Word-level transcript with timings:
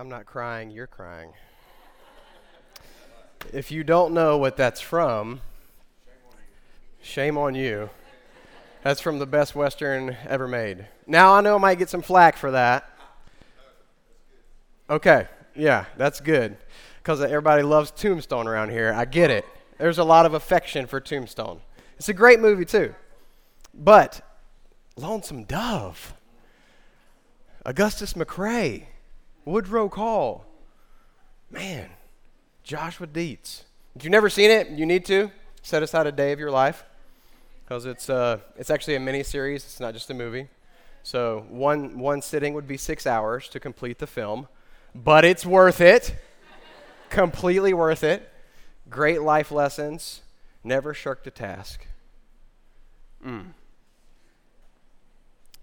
I'm 0.00 0.08
not 0.08 0.24
crying, 0.24 0.70
you're 0.70 0.86
crying. 0.86 1.34
If 3.52 3.70
you 3.70 3.84
don't 3.84 4.14
know 4.14 4.38
what 4.38 4.56
that's 4.56 4.80
from, 4.80 5.42
shame 7.02 7.36
on 7.36 7.54
you. 7.54 7.90
That's 8.82 9.02
from 9.02 9.18
the 9.18 9.26
best 9.26 9.54
Western 9.54 10.16
ever 10.26 10.48
made. 10.48 10.86
Now, 11.06 11.34
I 11.34 11.42
know 11.42 11.56
I 11.56 11.58
might 11.58 11.78
get 11.78 11.90
some 11.90 12.00
flack 12.00 12.38
for 12.38 12.50
that. 12.52 12.88
Okay, 14.88 15.28
yeah, 15.54 15.84
that's 15.98 16.18
good. 16.18 16.56
Because 17.02 17.20
everybody 17.20 17.62
loves 17.62 17.90
Tombstone 17.90 18.48
around 18.48 18.70
here. 18.70 18.94
I 18.96 19.04
get 19.04 19.30
it. 19.30 19.44
There's 19.76 19.98
a 19.98 20.04
lot 20.04 20.24
of 20.24 20.32
affection 20.32 20.86
for 20.86 20.98
Tombstone. 20.98 21.60
It's 21.98 22.08
a 22.08 22.14
great 22.14 22.40
movie, 22.40 22.64
too. 22.64 22.94
But, 23.74 24.26
Lonesome 24.96 25.44
Dove, 25.44 26.14
Augustus 27.66 28.14
McCrae, 28.14 28.86
Woodrow 29.44 29.88
Call, 29.88 30.44
man, 31.50 31.90
Joshua 32.62 33.06
Deets. 33.06 33.64
If 33.96 34.04
you've 34.04 34.10
never 34.10 34.30
seen 34.30 34.50
it, 34.50 34.68
you 34.68 34.86
need 34.86 35.04
to 35.06 35.30
set 35.62 35.82
aside 35.82 36.06
a 36.06 36.12
day 36.12 36.32
of 36.32 36.38
your 36.38 36.50
life 36.50 36.84
because 37.64 37.86
it's, 37.86 38.08
uh, 38.10 38.38
it's 38.56 38.70
actually 38.70 38.96
a 38.96 39.00
mini 39.00 39.22
series. 39.22 39.64
It's 39.64 39.80
not 39.80 39.94
just 39.94 40.10
a 40.10 40.14
movie. 40.14 40.48
So 41.02 41.46
one, 41.48 41.98
one 41.98 42.22
sitting 42.22 42.54
would 42.54 42.68
be 42.68 42.76
six 42.76 43.06
hours 43.06 43.48
to 43.48 43.60
complete 43.60 43.98
the 43.98 44.06
film, 44.06 44.48
but 44.94 45.24
it's 45.24 45.46
worth 45.46 45.80
it. 45.80 46.14
Completely 47.08 47.72
worth 47.72 48.04
it. 48.04 48.28
Great 48.88 49.22
life 49.22 49.50
lessons. 49.50 50.20
Never 50.62 50.92
shirked 50.92 51.26
a 51.26 51.30
task. 51.30 51.86
Mm. 53.26 53.46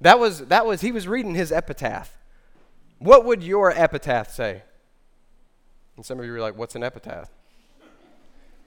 That 0.02 0.20
was, 0.20 0.46
that 0.48 0.66
was, 0.66 0.82
he 0.82 0.92
was 0.92 1.08
reading 1.08 1.36
his 1.36 1.52
epitaph. 1.52 2.17
What 3.00 3.26
would 3.26 3.44
your 3.44 3.72
epitaph 3.72 4.32
say? 4.32 4.64
And 5.96 6.06
some 6.06 6.20
of 6.20 6.26
you 6.26 6.34
are 6.34 6.40
like, 6.40 6.58
what's 6.58 6.76
an 6.76 6.84
epitaph? 6.84 7.30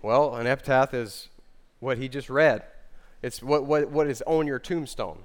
Well, 0.02 0.34
an 0.36 0.46
epitaph 0.46 0.94
is 0.94 1.28
what 1.78 1.98
he 1.98 2.08
just 2.08 2.30
read. 2.30 2.62
It's 3.22 3.42
what, 3.42 3.64
what, 3.64 3.90
what 3.90 4.06
is 4.06 4.22
on 4.26 4.46
your 4.46 4.58
tombstone. 4.58 5.18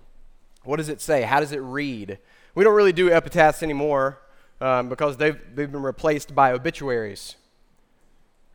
What 0.63 0.77
does 0.77 0.89
it 0.89 1.01
say? 1.01 1.21
How 1.21 1.39
does 1.39 1.51
it 1.51 1.59
read? 1.59 2.19
We 2.55 2.63
don't 2.63 2.75
really 2.75 2.93
do 2.93 3.11
epitaphs 3.11 3.63
anymore 3.63 4.19
um, 4.59 4.89
because 4.89 5.17
they've, 5.17 5.39
they've 5.53 5.71
been 5.71 5.83
replaced 5.83 6.33
by 6.33 6.51
obituaries. 6.51 7.35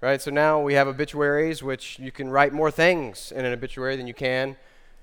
Right? 0.01 0.21
So 0.21 0.31
now 0.31 0.61
we 0.61 0.75
have 0.75 0.89
obituaries, 0.89 1.63
which 1.63 1.99
you 1.99 2.11
can 2.11 2.31
write 2.31 2.53
more 2.53 2.71
things 2.71 3.33
in 3.33 3.45
an 3.45 3.53
obituary 3.53 3.97
than 3.97 4.07
you 4.07 4.15
can 4.15 4.57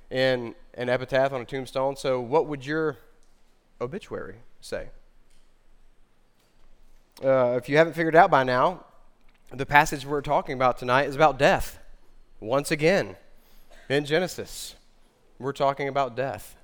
in 0.09 0.56
an 0.73 0.89
epitaph 0.89 1.34
on 1.34 1.42
a 1.42 1.45
tombstone. 1.45 1.95
So, 1.95 2.20
what 2.20 2.48
would 2.48 2.66
your 2.66 2.98
obituary 3.80 4.38
say? 4.61 4.88
Uh, 7.23 7.56
if 7.58 7.68
you 7.68 7.78
haven't 7.78 7.94
figured 7.94 8.16
out 8.16 8.30
by 8.30 8.44
now, 8.44 8.84
the 9.52 9.66
passage 9.66 10.06
we're 10.06 10.22
talking 10.22 10.54
about 10.54 10.78
tonight 10.78 11.08
is 11.08 11.16
about 11.16 11.40
death. 11.40 11.80
Once 12.40 12.70
again, 12.70 13.16
in 13.90 14.06
Genesis, 14.06 14.76
we're 15.40 15.54
talking 15.54 15.88
about 15.88 16.16
death. 16.16 16.56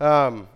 Um, 0.00 0.48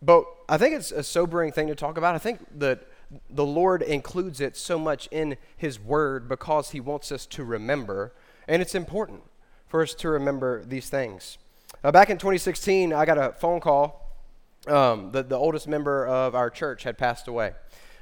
but 0.00 0.24
I 0.48 0.56
think 0.56 0.76
it's 0.76 0.92
a 0.92 1.02
sobering 1.02 1.50
thing 1.50 1.66
to 1.66 1.74
talk 1.74 1.98
about. 1.98 2.14
I 2.14 2.18
think 2.18 2.40
that 2.60 2.86
the 3.28 3.44
Lord 3.44 3.82
includes 3.82 4.40
it 4.40 4.56
so 4.56 4.78
much 4.78 5.08
in 5.10 5.36
His 5.56 5.80
Word 5.80 6.28
because 6.28 6.70
He 6.70 6.78
wants 6.78 7.10
us 7.10 7.26
to 7.26 7.42
remember, 7.42 8.12
and 8.46 8.62
it's 8.62 8.76
important 8.76 9.22
for 9.66 9.82
us 9.82 9.94
to 9.94 10.08
remember 10.10 10.64
these 10.64 10.88
things. 10.88 11.38
Uh, 11.82 11.90
back 11.90 12.08
in 12.08 12.18
2016, 12.18 12.92
I 12.92 13.04
got 13.04 13.18
a 13.18 13.32
phone 13.32 13.58
call. 13.58 13.99
Um, 14.66 15.10
the, 15.12 15.22
the 15.22 15.36
oldest 15.36 15.66
member 15.66 16.06
of 16.06 16.34
our 16.34 16.50
church 16.50 16.82
had 16.82 16.98
passed 16.98 17.28
away. 17.28 17.52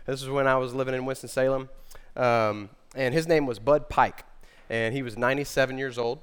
This 0.07 0.23
was 0.23 0.31
when 0.31 0.47
I 0.47 0.57
was 0.57 0.75
living 0.75 0.95
in 0.95 1.05
Winston-Salem. 1.05 1.69
Um, 2.17 2.71
and 2.97 3.15
his 3.15 3.29
name 3.29 3.47
was 3.47 3.59
Bud 3.59 3.89
Pike. 3.89 4.25
And 4.69 4.95
he 4.95 5.03
was 5.03 5.17
97 5.17 5.79
years 5.79 5.99
old. 5.99 6.21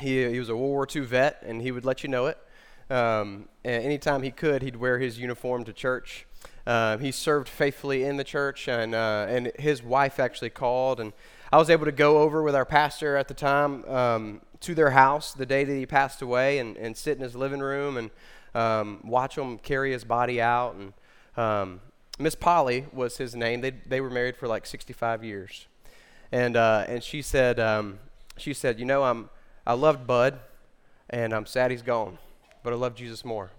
He, 0.00 0.28
he 0.28 0.38
was 0.38 0.48
a 0.48 0.56
World 0.56 0.70
War 0.70 0.88
II 0.94 1.02
vet, 1.02 1.42
and 1.46 1.62
he 1.62 1.70
would 1.70 1.84
let 1.84 2.02
you 2.02 2.08
know 2.08 2.26
it. 2.26 2.38
Um, 2.90 3.48
and 3.64 3.82
anytime 3.82 4.22
he 4.22 4.30
could, 4.30 4.62
he'd 4.62 4.76
wear 4.76 4.98
his 4.98 5.18
uniform 5.18 5.64
to 5.64 5.72
church. 5.72 6.26
Uh, 6.66 6.98
he 6.98 7.10
served 7.10 7.48
faithfully 7.48 8.04
in 8.04 8.16
the 8.16 8.24
church, 8.24 8.68
and, 8.68 8.94
uh, 8.94 9.26
and 9.28 9.52
his 9.58 9.82
wife 9.82 10.18
actually 10.20 10.50
called. 10.50 11.00
And 11.00 11.12
I 11.52 11.56
was 11.56 11.70
able 11.70 11.84
to 11.84 11.92
go 11.92 12.18
over 12.18 12.42
with 12.42 12.54
our 12.54 12.64
pastor 12.64 13.16
at 13.16 13.28
the 13.28 13.34
time 13.34 13.84
um, 13.86 14.40
to 14.60 14.74
their 14.74 14.90
house 14.90 15.32
the 15.32 15.46
day 15.46 15.64
that 15.64 15.74
he 15.74 15.86
passed 15.86 16.20
away 16.22 16.58
and, 16.58 16.76
and 16.76 16.96
sit 16.96 17.16
in 17.16 17.22
his 17.22 17.36
living 17.36 17.60
room 17.60 17.96
and 17.96 18.10
um, 18.54 19.00
watch 19.04 19.36
him 19.36 19.58
carry 19.58 19.92
his 19.92 20.04
body 20.04 20.40
out. 20.40 20.74
And 20.74 20.92
um, 21.36 21.80
Miss 22.18 22.34
Polly 22.34 22.86
was 22.92 23.16
his 23.16 23.34
name. 23.34 23.60
They, 23.60 23.70
they 23.70 24.00
were 24.00 24.10
married 24.10 24.36
for 24.36 24.46
like 24.46 24.66
65 24.66 25.24
years. 25.24 25.66
And, 26.30 26.56
uh, 26.56 26.84
and 26.88 27.02
she 27.02 27.22
said, 27.22 27.60
um, 27.60 27.98
she 28.36 28.54
said, 28.54 28.78
you 28.78 28.84
know, 28.84 29.04
I'm, 29.04 29.30
I 29.66 29.74
loved 29.74 30.06
Bud, 30.06 30.38
and 31.10 31.32
I'm 31.32 31.46
sad 31.46 31.70
he's 31.70 31.82
gone, 31.82 32.18
but 32.62 32.72
I 32.72 32.76
love 32.76 32.94
Jesus 32.94 33.24
more. 33.24 33.50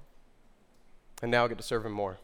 And 1.22 1.31
now 1.31 1.45
I 1.45 1.47
get 1.47 1.57
to 1.57 1.63
serve 1.63 1.85
him 1.85 1.94
more. 1.94 2.17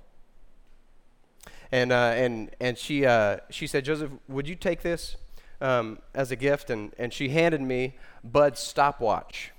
And, 1.72 1.92
uh, 1.92 2.12
and, 2.16 2.52
and 2.60 2.78
she, 2.78 3.06
uh, 3.06 3.38
she 3.50 3.66
said, 3.66 3.86
Joseph, 3.86 4.12
would 4.28 4.48
you 4.48 4.56
take 4.56 4.82
this 4.82 5.16
um, 5.62 6.00
as 6.14 6.32
a 6.32 6.36
gift? 6.36 6.70
And, 6.70 6.94
and 6.98 7.14
she 7.14 7.30
handed 7.30 7.62
me 7.62 7.96
Bud's 8.24 8.60
stopwatch. 8.60 9.52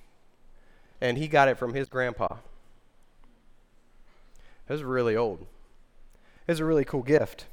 And 1.01 1.17
he 1.17 1.27
got 1.27 1.49
it 1.49 1.59
from 1.59 1.75
his 1.75 1.89
grandpa. 1.89 2.37
It 4.73 4.77
was 4.77 4.85
really 4.85 5.17
old. 5.17 5.43
It 5.43 6.53
was 6.53 6.61
a 6.61 6.65
really 6.65 6.87
cool 6.87 7.03
gift. 7.03 7.45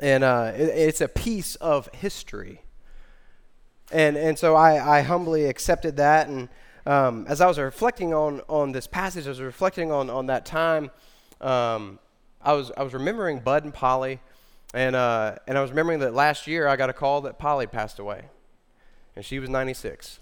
And 0.00 0.24
uh, 0.24 0.52
it, 0.54 0.70
it's 0.70 1.02
a 1.02 1.08
piece 1.08 1.54
of 1.56 1.90
history. 1.92 2.62
And, 3.92 4.16
and 4.16 4.38
so 4.38 4.56
I, 4.56 5.00
I 5.00 5.02
humbly 5.02 5.44
accepted 5.44 5.98
that. 5.98 6.28
And 6.28 6.48
um, 6.86 7.26
as 7.28 7.42
I 7.42 7.46
was 7.46 7.58
reflecting 7.58 8.14
on, 8.14 8.40
on 8.48 8.72
this 8.72 8.86
passage, 8.86 9.26
I 9.26 9.28
was 9.28 9.42
reflecting 9.42 9.92
on, 9.92 10.08
on 10.08 10.28
that 10.28 10.46
time, 10.46 10.90
um, 11.42 11.98
I, 12.40 12.54
was, 12.54 12.72
I 12.74 12.84
was 12.84 12.94
remembering 12.94 13.40
Bud 13.40 13.64
and 13.64 13.74
Polly. 13.74 14.18
And, 14.72 14.96
uh, 14.96 15.34
and 15.46 15.58
I 15.58 15.60
was 15.60 15.72
remembering 15.72 15.98
that 15.98 16.14
last 16.14 16.46
year 16.46 16.68
I 16.68 16.76
got 16.76 16.88
a 16.88 16.94
call 16.94 17.20
that 17.20 17.38
Polly 17.38 17.66
passed 17.66 17.98
away. 17.98 18.30
And 19.14 19.26
she 19.26 19.38
was 19.38 19.50
96 19.50 20.20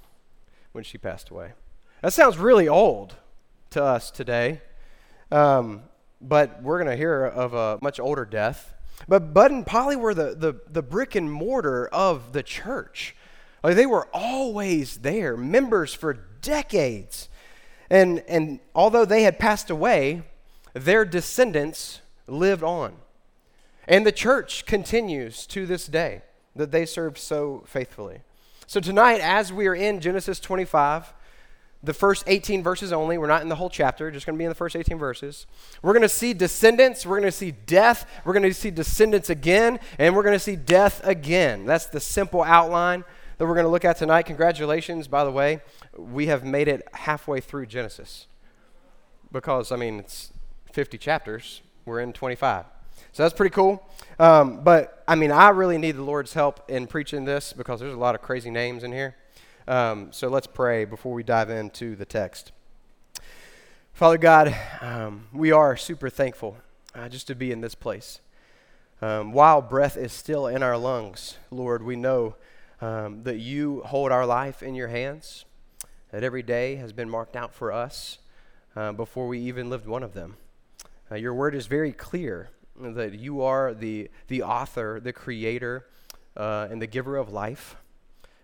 when 0.72 0.82
she 0.82 0.98
passed 0.98 1.30
away. 1.30 1.52
That 2.02 2.12
sounds 2.12 2.38
really 2.38 2.66
old 2.66 3.14
to 3.70 3.84
us 3.84 4.10
today. 4.10 4.62
Um, 5.30 5.82
but 6.20 6.62
we're 6.62 6.78
going 6.78 6.90
to 6.90 6.96
hear 6.96 7.24
of 7.24 7.54
a 7.54 7.78
much 7.82 8.00
older 8.00 8.24
death. 8.24 8.74
But 9.06 9.32
Bud 9.32 9.50
and 9.50 9.66
Polly 9.66 9.96
were 9.96 10.14
the, 10.14 10.34
the, 10.34 10.60
the 10.68 10.82
brick 10.82 11.14
and 11.14 11.30
mortar 11.30 11.86
of 11.88 12.32
the 12.32 12.42
church. 12.42 13.14
Like 13.62 13.76
they 13.76 13.86
were 13.86 14.08
always 14.12 14.98
there, 14.98 15.36
members 15.36 15.94
for 15.94 16.14
decades. 16.42 17.28
And, 17.90 18.22
and 18.28 18.60
although 18.74 19.04
they 19.04 19.22
had 19.22 19.38
passed 19.38 19.70
away, 19.70 20.22
their 20.74 21.04
descendants 21.04 22.00
lived 22.26 22.62
on. 22.62 22.96
And 23.86 24.06
the 24.06 24.12
church 24.12 24.66
continues 24.66 25.46
to 25.48 25.66
this 25.66 25.86
day 25.86 26.22
that 26.54 26.72
they 26.72 26.84
served 26.84 27.18
so 27.18 27.64
faithfully. 27.66 28.20
So 28.66 28.80
tonight, 28.80 29.20
as 29.22 29.50
we 29.52 29.66
are 29.66 29.74
in 29.74 30.00
Genesis 30.00 30.38
25, 30.40 31.14
the 31.82 31.94
first 31.94 32.24
18 32.26 32.62
verses 32.62 32.92
only, 32.92 33.18
we're 33.18 33.28
not 33.28 33.42
in 33.42 33.48
the 33.48 33.54
whole 33.54 33.70
chapter, 33.70 34.10
just 34.10 34.26
going 34.26 34.36
to 34.36 34.38
be 34.38 34.44
in 34.44 34.48
the 34.48 34.54
first 34.54 34.74
18 34.74 34.98
verses. 34.98 35.46
We're 35.82 35.92
going 35.92 36.02
to 36.02 36.08
see 36.08 36.34
descendants, 36.34 37.06
we're 37.06 37.18
going 37.18 37.30
to 37.30 37.36
see 37.36 37.52
death, 37.52 38.08
we're 38.24 38.32
going 38.32 38.42
to 38.42 38.54
see 38.54 38.70
descendants 38.70 39.30
again, 39.30 39.78
and 39.98 40.16
we're 40.16 40.24
going 40.24 40.34
to 40.34 40.40
see 40.40 40.56
death 40.56 41.00
again. 41.04 41.66
That's 41.66 41.86
the 41.86 42.00
simple 42.00 42.42
outline 42.42 43.04
that 43.38 43.46
we're 43.46 43.54
going 43.54 43.66
to 43.66 43.70
look 43.70 43.84
at 43.84 43.96
tonight. 43.96 44.22
Congratulations, 44.22 45.06
by 45.06 45.22
the 45.24 45.30
way, 45.30 45.60
we 45.96 46.26
have 46.26 46.44
made 46.44 46.66
it 46.66 46.86
halfway 46.92 47.40
through 47.40 47.66
Genesis. 47.66 48.26
Because, 49.30 49.70
I 49.70 49.76
mean, 49.76 50.00
it's 50.00 50.32
50 50.72 50.98
chapters, 50.98 51.62
we're 51.84 52.00
in 52.00 52.12
25. 52.12 52.64
So 53.12 53.22
that's 53.22 53.34
pretty 53.34 53.54
cool. 53.54 53.86
Um, 54.18 54.62
but 54.64 55.04
I 55.06 55.14
mean, 55.14 55.30
I 55.30 55.50
really 55.50 55.78
need 55.78 55.92
the 55.92 56.02
Lord's 56.02 56.34
help 56.34 56.68
in 56.68 56.86
preaching 56.86 57.24
this 57.24 57.52
because 57.52 57.80
there's 57.80 57.94
a 57.94 57.98
lot 57.98 58.14
of 58.14 58.22
crazy 58.22 58.50
names 58.50 58.82
in 58.82 58.92
here. 58.92 59.16
Um, 59.68 60.12
so 60.12 60.28
let's 60.28 60.46
pray 60.46 60.86
before 60.86 61.12
we 61.12 61.22
dive 61.22 61.50
into 61.50 61.94
the 61.94 62.06
text. 62.06 62.52
Father 63.92 64.16
God, 64.16 64.56
um, 64.80 65.28
we 65.30 65.52
are 65.52 65.76
super 65.76 66.08
thankful 66.08 66.56
uh, 66.94 67.10
just 67.10 67.26
to 67.26 67.34
be 67.34 67.52
in 67.52 67.60
this 67.60 67.74
place. 67.74 68.22
Um, 69.02 69.30
while 69.30 69.60
breath 69.60 69.98
is 69.98 70.10
still 70.10 70.46
in 70.46 70.62
our 70.62 70.78
lungs, 70.78 71.36
Lord, 71.50 71.82
we 71.82 71.96
know 71.96 72.36
um, 72.80 73.24
that 73.24 73.40
you 73.40 73.82
hold 73.84 74.10
our 74.10 74.24
life 74.24 74.62
in 74.62 74.74
your 74.74 74.88
hands, 74.88 75.44
that 76.12 76.24
every 76.24 76.42
day 76.42 76.76
has 76.76 76.94
been 76.94 77.10
marked 77.10 77.36
out 77.36 77.52
for 77.52 77.70
us 77.70 78.20
uh, 78.74 78.92
before 78.92 79.28
we 79.28 79.38
even 79.38 79.68
lived 79.68 79.86
one 79.86 80.02
of 80.02 80.14
them. 80.14 80.38
Uh, 81.12 81.16
your 81.16 81.34
word 81.34 81.54
is 81.54 81.66
very 81.66 81.92
clear 81.92 82.48
that 82.80 83.18
you 83.18 83.42
are 83.42 83.74
the, 83.74 84.08
the 84.28 84.42
author, 84.42 84.98
the 84.98 85.12
creator, 85.12 85.84
uh, 86.38 86.68
and 86.70 86.80
the 86.80 86.86
giver 86.86 87.18
of 87.18 87.28
life. 87.28 87.76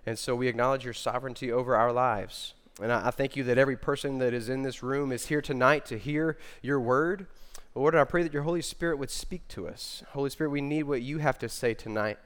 And 0.06 0.19
so 0.19 0.35
we 0.35 0.49
acknowledge 0.49 0.85
your 0.85 0.95
sovereignty 0.95 1.51
over 1.51 1.77
our 1.77 1.93
lives. 1.93 2.55
And 2.83 2.93
I, 2.93 3.09
I, 3.09 3.11
thank 3.11 3.37
you 3.37 3.45
that 3.45 3.59
every 3.59 3.77
person 3.77 4.19
that 4.19 4.35
is 4.35 4.49
in 4.49 4.62
this 4.62 4.83
room 4.83 5.12
is 5.12 5.27
here 5.27 5.41
tonight 5.41 5.87
to 5.87 5.99
hear 5.99 6.37
your 6.61 6.81
word. 6.81 7.27
Lord, 7.75 7.95
I 7.95 8.05
pray 8.05 8.23
that 8.23 8.33
your 8.33 8.43
Holy 8.43 8.62
Spirit 8.62 8.99
would 8.99 9.11
speak 9.11 9.47
to 9.49 9.69
us. 9.69 10.03
Holy 10.11 10.31
Spirit, 10.31 10.51
we 10.51 10.61
need 10.61 10.85
what 10.85 11.03
you 11.03 11.19
have 11.19 11.39
to 11.39 11.49
say 11.49 11.75
tonight. 11.75 12.19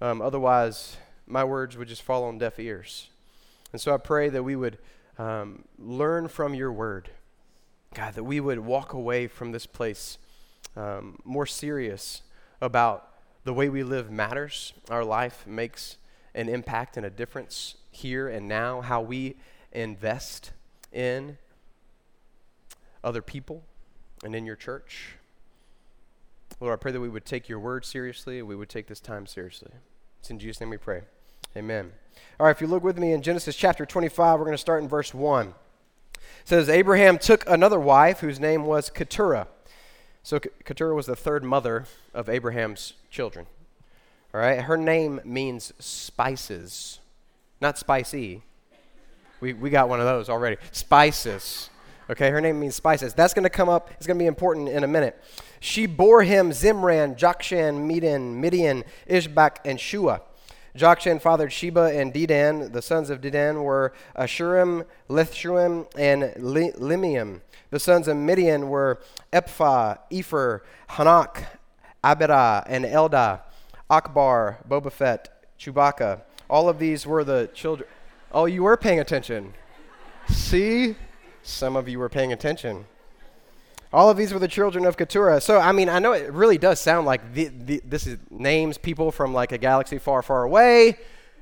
Um, 0.00 0.22
otherwise, 0.22 0.96
my 1.26 1.44
words 1.44 1.76
would 1.76 1.88
just 1.88 2.02
fall 2.02 2.24
on 2.24 2.38
deaf 2.38 2.58
ears. 2.58 3.08
And 3.72 3.80
so 3.80 3.92
I 3.92 3.98
pray 3.98 4.28
that 4.28 4.42
we 4.42 4.56
would 4.56 4.78
um, 5.18 5.64
learn 5.78 6.28
from 6.28 6.54
your 6.54 6.72
word. 6.72 7.10
God, 7.94 8.14
that 8.14 8.24
we 8.24 8.40
would 8.40 8.60
walk 8.60 8.92
away 8.92 9.26
from 9.26 9.52
this 9.52 9.66
place 9.66 10.18
um, 10.76 11.18
more 11.24 11.46
serious 11.46 12.22
about 12.60 13.10
the 13.44 13.52
way 13.52 13.68
we 13.68 13.82
live 13.82 14.10
matters. 14.10 14.72
Our 14.90 15.04
life 15.04 15.46
makes 15.46 15.96
an 16.34 16.48
impact 16.48 16.96
and 16.96 17.06
a 17.06 17.10
difference 17.10 17.76
here 17.90 18.28
and 18.28 18.48
now, 18.48 18.80
how 18.80 19.00
we 19.00 19.36
invest 19.72 20.52
in 20.92 21.38
other 23.02 23.22
people 23.22 23.62
and 24.24 24.34
in 24.34 24.46
your 24.46 24.56
church. 24.56 25.16
Lord, 26.60 26.72
I 26.72 26.76
pray 26.76 26.92
that 26.92 27.00
we 27.00 27.08
would 27.08 27.24
take 27.24 27.48
your 27.48 27.58
word 27.58 27.84
seriously, 27.84 28.40
we 28.42 28.56
would 28.56 28.68
take 28.68 28.86
this 28.86 29.00
time 29.00 29.26
seriously. 29.26 29.72
It's 30.20 30.30
in 30.30 30.38
Jesus' 30.38 30.60
name 30.60 30.70
we 30.70 30.76
pray. 30.76 31.02
Amen. 31.56 31.92
All 32.38 32.46
right, 32.46 32.54
if 32.54 32.60
you 32.60 32.66
look 32.66 32.82
with 32.82 32.98
me 32.98 33.12
in 33.12 33.22
Genesis 33.22 33.54
chapter 33.54 33.84
25, 33.84 34.38
we're 34.38 34.44
going 34.44 34.54
to 34.54 34.58
start 34.58 34.82
in 34.82 34.88
verse 34.88 35.12
1. 35.12 35.48
It 35.48 35.54
says, 36.44 36.68
Abraham 36.68 37.18
took 37.18 37.48
another 37.48 37.78
wife 37.78 38.20
whose 38.20 38.40
name 38.40 38.64
was 38.64 38.90
Keturah. 38.90 39.48
So 40.22 40.40
Keturah 40.40 40.94
was 40.94 41.06
the 41.06 41.16
third 41.16 41.44
mother 41.44 41.84
of 42.14 42.28
Abraham's 42.28 42.94
children. 43.10 43.46
All 44.34 44.40
right, 44.40 44.60
her 44.60 44.76
name 44.76 45.20
means 45.24 45.72
spices, 45.78 46.98
not 47.60 47.78
spicy. 47.78 48.42
We, 49.40 49.52
we 49.52 49.70
got 49.70 49.88
one 49.88 50.00
of 50.00 50.06
those 50.06 50.28
already. 50.28 50.56
Spices. 50.72 51.70
Okay, 52.10 52.30
her 52.30 52.40
name 52.40 52.58
means 52.58 52.74
spices. 52.74 53.14
That's 53.14 53.32
going 53.32 53.44
to 53.44 53.50
come 53.50 53.68
up, 53.68 53.90
it's 53.92 54.08
going 54.08 54.18
to 54.18 54.22
be 54.22 54.26
important 54.26 54.70
in 54.70 54.82
a 54.82 54.88
minute. 54.88 55.22
She 55.60 55.86
bore 55.86 56.24
him 56.24 56.50
Zimran, 56.50 57.16
Jokshan, 57.16 57.86
Medan, 57.86 58.40
Midian, 58.40 58.82
Ishbak, 59.08 59.58
and 59.64 59.78
Shuah. 59.78 60.20
Jokshan 60.76 61.22
fathered 61.22 61.52
Sheba 61.52 61.96
and 61.96 62.12
Dedan. 62.12 62.72
The 62.72 62.82
sons 62.82 63.10
of 63.10 63.20
Dedan 63.20 63.62
were 63.62 63.92
Ashurim, 64.18 64.84
Lithshuim, 65.08 65.86
and 65.96 66.34
Limium. 66.34 67.40
The 67.70 67.78
sons 67.78 68.08
of 68.08 68.16
Midian 68.16 68.68
were 68.68 69.00
Ephah, 69.32 69.98
Epher, 70.10 70.62
Hanoch, 70.90 71.44
Abidah, 72.02 72.64
and 72.66 72.84
Eldah, 72.84 73.42
Ackbar, 73.90 74.66
Bobaphet, 74.66 75.26
Chewbacca. 75.58 76.22
All 76.48 76.68
of 76.68 76.78
these 76.78 77.06
were 77.06 77.24
the 77.24 77.50
children. 77.54 77.88
Oh, 78.32 78.46
you 78.46 78.62
were 78.62 78.76
paying 78.76 79.00
attention. 79.00 79.54
See? 80.28 80.96
Some 81.42 81.76
of 81.76 81.88
you 81.88 81.98
were 81.98 82.08
paying 82.08 82.32
attention. 82.32 82.86
All 83.92 84.10
of 84.10 84.16
these 84.16 84.32
were 84.32 84.40
the 84.40 84.48
children 84.48 84.86
of 84.86 84.96
Keturah. 84.96 85.40
So, 85.40 85.60
I 85.60 85.72
mean, 85.72 85.88
I 85.88 86.00
know 86.00 86.12
it 86.12 86.32
really 86.32 86.58
does 86.58 86.80
sound 86.80 87.06
like 87.06 87.32
the, 87.32 87.48
the, 87.48 87.82
this 87.84 88.06
is 88.06 88.18
names 88.30 88.76
people 88.76 89.12
from 89.12 89.32
like 89.32 89.52
a 89.52 89.58
galaxy 89.58 89.98
far, 89.98 90.22
far 90.22 90.42
away. 90.42 90.98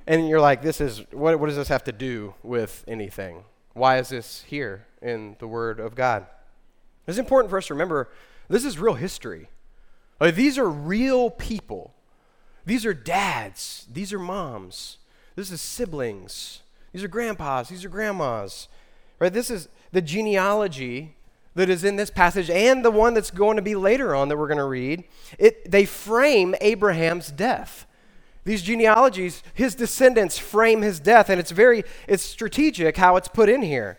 And 0.07 0.29
you're 0.29 0.41
like, 0.41 0.61
this 0.61 0.81
is, 0.81 0.99
what, 1.13 1.39
what 1.39 1.47
does 1.47 1.57
this 1.57 1.69
have 1.69 1.85
to 1.85 1.93
do 1.93 2.35
with 2.43 2.85
anything? 2.87 3.45
Why 3.73 3.99
is 3.99 4.11
this 4.11 4.45
here 4.47 4.87
in 5.01 5.37
the 5.39 5.47
Word 5.47 5.81
of 5.81 5.95
God? 5.95 6.27
It's 7.07 7.19
important 7.19 7.51
for 7.51 7.59
us 7.59 7.69
to 7.69 7.75
remember 7.75 8.11
this 8.49 8.65
is 8.65 8.79
real 8.79 8.95
history. 8.95 9.49
Like, 10.21 10.35
these 10.35 10.59
are 10.59 10.69
real 10.69 11.31
people. 11.31 11.95
These 12.65 12.87
are 12.87 12.95
dads. 12.95 13.87
These 13.93 14.13
are 14.13 14.19
moms. 14.19 14.99
This 15.37 15.51
is 15.51 15.61
siblings. 15.61 16.61
These 16.93 17.05
are 17.05 17.09
grandpas. 17.09 17.69
These 17.69 17.85
are 17.85 17.89
grandmas. 17.89 18.69
Right? 19.19 19.33
This 19.33 19.51
is 19.51 19.69
the 19.93 20.03
genealogy 20.03 21.15
that 21.55 21.69
is 21.69 21.85
in 21.85 21.97
this 21.97 22.11
passage 22.11 22.49
and 22.49 22.85
the 22.85 22.91
one 22.91 23.15
that's 23.15 23.31
going 23.31 23.57
to 23.57 23.63
be 23.63 23.75
later 23.75 24.15
on 24.15 24.29
that 24.29 24.37
we're 24.37 24.49
going 24.49 24.59
to 24.59 24.65
read, 24.65 25.05
it, 25.39 25.71
they 25.71 25.85
frame 25.85 26.55
Abraham's 26.61 27.31
death. 27.31 27.87
These 28.45 28.63
genealogies, 28.63 29.43
his 29.55 29.75
descendants 29.75 30.39
frame 30.39 30.83
his 30.83 30.99
death, 30.99 31.29
and 31.29 31.39
it's 31.39 31.53
very 31.53 31.85
it's 32.09 32.23
strategic 32.23 32.97
how 32.97 33.17
it's 33.17 33.29
put 33.29 33.49
in 33.49 33.63
here. 33.63 33.99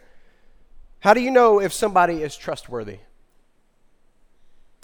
How 0.99 1.13
do 1.13 1.21
you 1.21 1.31
know 1.31 1.61
if 1.61 1.71
somebody 1.71 2.21
is 2.21 2.35
trustworthy? 2.35 2.99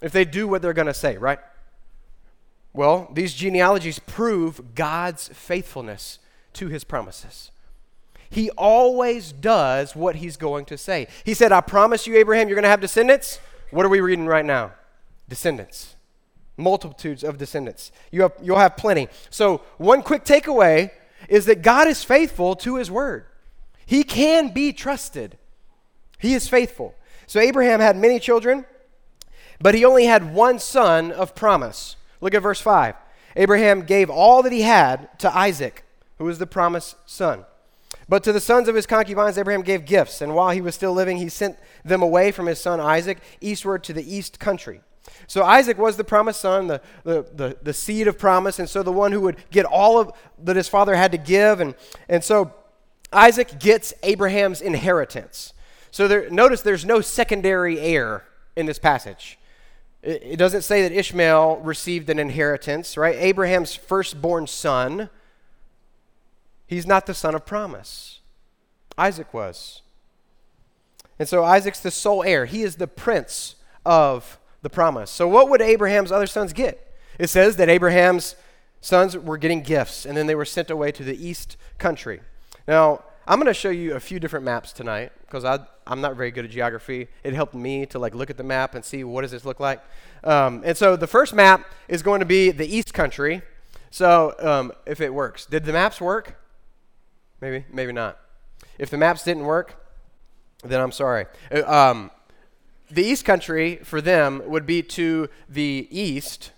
If 0.02 0.14
they 0.14 0.24
do 0.24 0.48
what 0.48 0.62
they're 0.62 0.74
going 0.74 0.88
to 0.88 0.94
say, 0.94 1.18
right? 1.18 1.40
Well, 2.74 3.10
these 3.14 3.34
genealogies 3.34 4.00
prove 4.00 4.76
God's 4.76 5.28
faithfulness 5.30 6.20
to 6.54 6.68
his 6.68 6.84
promises. 6.84 7.52
He 8.30 8.52
always 8.52 9.32
does 9.32 9.96
what 9.96 10.18
he's 10.18 10.38
going 10.38 10.66
to 10.66 10.78
say. 10.78 11.08
He 11.24 11.34
said, 11.34 11.52
I 11.52 11.62
promise 11.62 12.06
you, 12.06 12.16
Abraham, 12.16 12.48
you're 12.48 12.56
going 12.56 12.64
to 12.64 12.70
have 12.70 12.82
descendants. 12.82 13.40
What 13.72 13.86
are 13.86 13.90
we 13.90 14.02
reading 14.02 14.28
right 14.28 14.46
now? 14.46 14.74
Descendants. 15.28 15.96
Multitudes 16.58 17.24
of 17.24 17.38
descendants. 17.38 17.92
You 18.12 18.24
have, 18.24 18.34
you'll 18.42 18.58
have 18.58 18.78
plenty. 18.78 19.08
So, 19.30 19.62
one 19.78 20.04
quick 20.04 20.26
takeaway 20.26 20.92
is 21.28 21.46
that 21.46 21.62
God 21.62 21.88
is 21.88 22.04
faithful 22.04 22.56
to 22.58 22.76
his 22.76 22.92
word. 22.92 23.26
He 23.86 24.04
can 24.04 24.50
be 24.50 24.74
trusted. 24.74 25.38
He 26.20 26.34
is 26.34 26.48
faithful. 26.48 26.94
So, 27.26 27.40
Abraham 27.40 27.80
had 27.80 27.98
many 27.98 28.20
children, 28.20 28.66
but 29.60 29.74
he 29.74 29.86
only 29.86 30.06
had 30.06 30.34
one 30.34 30.60
son 30.60 31.12
of 31.12 31.34
promise. 31.34 31.96
Look 32.22 32.34
at 32.34 32.42
verse 32.42 32.62
5. 32.62 32.96
Abraham 33.36 33.84
gave 33.84 34.10
all 34.10 34.44
that 34.44 34.52
he 34.52 34.62
had 34.62 35.18
to 35.20 35.36
Isaac, 35.36 35.84
who 36.18 36.26
was 36.26 36.40
the 36.40 36.48
promised 36.48 36.96
son. 37.06 37.46
But 38.08 38.24
to 38.24 38.34
the 38.34 38.40
sons 38.40 38.68
of 38.68 38.76
his 38.76 38.86
concubines, 38.86 39.38
Abraham 39.38 39.62
gave 39.62 39.86
gifts, 39.86 40.22
and 40.22 40.36
while 40.36 40.50
he 40.50 40.62
was 40.62 40.76
still 40.76 40.94
living, 40.94 41.18
he 41.18 41.30
sent 41.30 41.58
them 41.86 42.02
away 42.02 42.32
from 42.32 42.48
his 42.48 42.60
son 42.60 42.80
Isaac 42.80 43.20
eastward 43.40 43.84
to 43.86 43.94
the 43.94 44.16
east 44.16 44.40
country. 44.40 44.82
So 45.28 45.44
Isaac 45.44 45.78
was 45.78 45.98
the 45.98 46.04
promised 46.04 46.42
son, 46.42 46.68
the, 46.68 46.82
the, 47.04 47.26
the, 47.34 47.58
the, 47.62 47.74
seed 47.74 48.08
of 48.08 48.18
promise, 48.18 48.60
and 48.60 48.70
so 48.70 48.84
the 48.84 48.92
one 48.92 49.12
who 49.12 49.22
would 49.22 49.38
get 49.52 49.66
all 49.66 50.00
of 50.00 50.12
that 50.44 50.56
his 50.56 50.68
father 50.68 50.96
had 50.96 51.12
to 51.12 51.18
give. 51.18 51.60
And, 51.60 51.76
and 52.08 52.24
so 52.24 52.54
Isaac 53.12 53.60
gets 53.60 53.94
Abraham's 54.04 54.62
inheritance. 54.62 55.54
So 55.92 56.08
there, 56.08 56.30
notice 56.30 56.62
there's 56.62 56.86
no 56.86 57.02
secondary 57.02 57.80
heir 57.80 58.24
in 58.56 58.66
this 58.66 58.80
passage. 58.80 59.39
It, 60.02 60.38
doesn't 60.38 60.62
say 60.62 60.82
that 60.84 60.94
Ishmael 60.94 61.58
received 61.58 62.10
an 62.10 62.20
inheritance, 62.20 62.96
right? 62.96 63.16
Abraham's 63.18 63.76
firstborn 63.76 64.48
son 64.48 65.10
He's 66.70 66.86
not 66.86 67.08
the 67.08 67.16
son 67.16 67.34
of 67.34 67.48
promise. 67.48 68.20
Isaac 68.96 69.34
was. 69.34 69.82
And 71.18 71.28
so 71.28 71.44
Isaac's 71.44 71.80
the 71.80 71.90
sole 71.90 72.22
heir. 72.22 72.46
He 72.46 72.62
is 72.62 72.76
the 72.76 72.86
prince 72.86 73.56
of 73.84 74.38
the 74.62 74.70
promise. 74.70 75.10
So, 75.10 75.28
what 75.28 75.50
would 75.50 75.64
Abraham's 75.64 76.12
other 76.12 76.28
sons 76.28 76.54
get? 76.54 76.96
It 77.18 77.28
says 77.32 77.56
that 77.56 77.70
Abraham's 77.70 78.36
sons 78.82 79.18
were 79.18 79.40
getting 79.40 79.64
gifts, 79.64 80.06
and 80.06 80.16
then 80.16 80.28
they 80.28 80.36
were 80.36 80.46
sent 80.46 80.70
away 80.70 80.92
to 80.92 81.04
the 81.04 81.18
east 81.28 81.58
country. 81.80 82.22
Now, 82.68 83.04
I'm 83.28 83.40
going 83.40 83.48
to 83.48 83.54
show 83.54 83.72
you 83.72 83.96
a 83.96 84.00
few 84.00 84.20
different 84.20 84.46
maps 84.46 84.72
tonight 84.72 85.12
because 85.22 85.44
I'm 85.90 86.02
not 86.02 86.16
very 86.16 86.32
good 86.32 86.46
at 86.46 86.52
geography. 86.52 87.08
It 87.24 87.34
helped 87.34 87.56
me 87.56 87.86
to 87.88 88.00
like 88.00 88.14
look 88.14 88.30
at 88.30 88.38
the 88.38 88.44
map 88.44 88.76
and 88.76 88.86
see 88.86 89.04
what 89.04 89.22
does 89.22 89.32
this 89.32 89.44
look 89.44 89.60
like. 89.60 89.82
Um, 90.24 90.62
and 90.64 90.78
so 90.78 90.96
the 90.96 91.08
first 91.08 91.34
map 91.34 91.66
is 91.88 92.04
going 92.04 92.20
to 92.20 92.26
be 92.26 92.52
the 92.52 92.68
east 92.68 92.94
country. 92.94 93.42
So 93.90 94.36
um, 94.40 94.72
if 94.86 95.02
it 95.02 95.14
works, 95.14 95.48
did 95.48 95.66
the 95.66 95.74
maps 95.74 96.00
work? 96.00 96.40
Maybe, 97.42 97.66
maybe 97.72 97.92
not. 97.92 98.20
If 98.78 98.90
the 98.90 98.98
maps 98.98 99.24
didn't 99.24 99.46
work, 99.46 99.76
then 100.64 100.80
I'm 100.80 100.92
sorry. 100.92 101.26
Uh, 101.52 101.64
um, 101.64 102.12
the 102.92 103.04
East 103.04 103.26
Country 103.26 103.78
for 103.84 104.02
them 104.02 104.42
would 104.46 104.66
be 104.66 104.82
to 104.82 105.30
the 105.48 105.88
east 105.90 106.52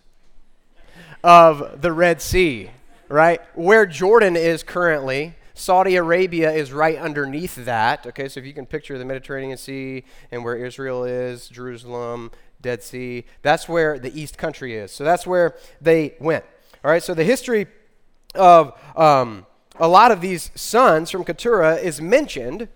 of 1.23 1.81
the 1.81 1.91
Red 1.91 2.21
Sea, 2.21 2.71
right? 3.09 3.41
Where 3.53 3.85
Jordan 3.85 4.35
is 4.35 4.63
currently, 4.63 5.35
Saudi 5.53 5.95
Arabia 5.95 6.51
is 6.51 6.71
right 6.71 6.97
underneath 6.97 7.55
that. 7.65 8.05
Okay, 8.07 8.27
so 8.27 8.39
if 8.39 8.45
you 8.45 8.53
can 8.53 8.65
picture 8.65 8.97
the 8.97 9.05
Mediterranean 9.05 9.57
Sea 9.57 10.03
and 10.31 10.43
where 10.43 10.55
Israel 10.55 11.03
is, 11.03 11.47
Jerusalem, 11.49 12.31
Dead 12.61 12.83
Sea, 12.83 13.25
that's 13.41 13.67
where 13.67 13.99
the 13.99 14.17
East 14.19 14.37
Country 14.37 14.75
is. 14.75 14.91
So 14.91 15.03
that's 15.03 15.27
where 15.27 15.55
they 15.79 16.15
went. 16.19 16.45
All 16.83 16.91
right, 16.91 17.03
so 17.03 17.13
the 17.13 17.23
history 17.23 17.67
of 18.35 18.79
um, 18.95 19.45
a 19.79 19.87
lot 19.87 20.11
of 20.11 20.21
these 20.21 20.51
sons 20.55 21.11
from 21.11 21.23
Keturah 21.23 21.75
is 21.75 22.01
mentioned 22.01 22.67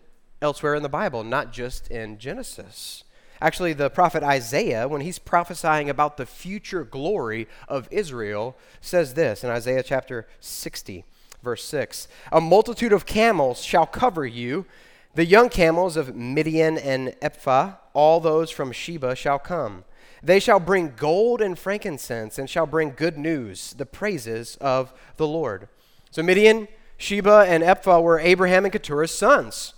elsewhere 0.41 0.75
in 0.75 0.83
the 0.83 0.89
Bible, 0.89 1.23
not 1.23 1.51
just 1.51 1.89
in 1.89 2.17
Genesis. 2.17 3.03
Actually, 3.41 3.73
the 3.73 3.89
prophet 3.89 4.23
Isaiah, 4.23 4.87
when 4.87 5.01
he's 5.01 5.19
prophesying 5.19 5.89
about 5.89 6.17
the 6.17 6.25
future 6.25 6.83
glory 6.83 7.47
of 7.67 7.87
Israel, 7.91 8.57
says 8.79 9.13
this 9.13 9.43
in 9.43 9.49
Isaiah 9.49 9.83
chapter 9.83 10.27
60, 10.39 11.03
verse 11.45 11.63
6 11.63 12.09
A 12.33 12.41
multitude 12.41 12.91
of 12.91 13.05
camels 13.05 13.63
shall 13.63 13.85
cover 13.85 14.25
you, 14.25 14.65
the 15.13 15.25
young 15.25 15.47
camels 15.47 15.95
of 15.95 16.13
Midian 16.13 16.77
and 16.77 17.15
Ephah, 17.21 17.75
all 17.93 18.19
those 18.19 18.51
from 18.51 18.73
Sheba 18.73 19.15
shall 19.15 19.39
come. 19.39 19.85
They 20.21 20.41
shall 20.41 20.59
bring 20.59 20.93
gold 20.97 21.41
and 21.41 21.57
frankincense, 21.57 22.37
and 22.37 22.49
shall 22.49 22.65
bring 22.65 22.93
good 22.97 23.17
news, 23.17 23.73
the 23.77 23.85
praises 23.85 24.57
of 24.59 24.91
the 25.15 25.27
Lord. 25.27 25.69
So, 26.11 26.21
Midian, 26.23 26.67
Sheba 26.97 27.45
and 27.47 27.63
Ephah 27.63 28.01
were 28.01 28.19
Abraham 28.19 28.65
and 28.65 28.73
Keturah's 28.73 29.11
sons. 29.11 29.73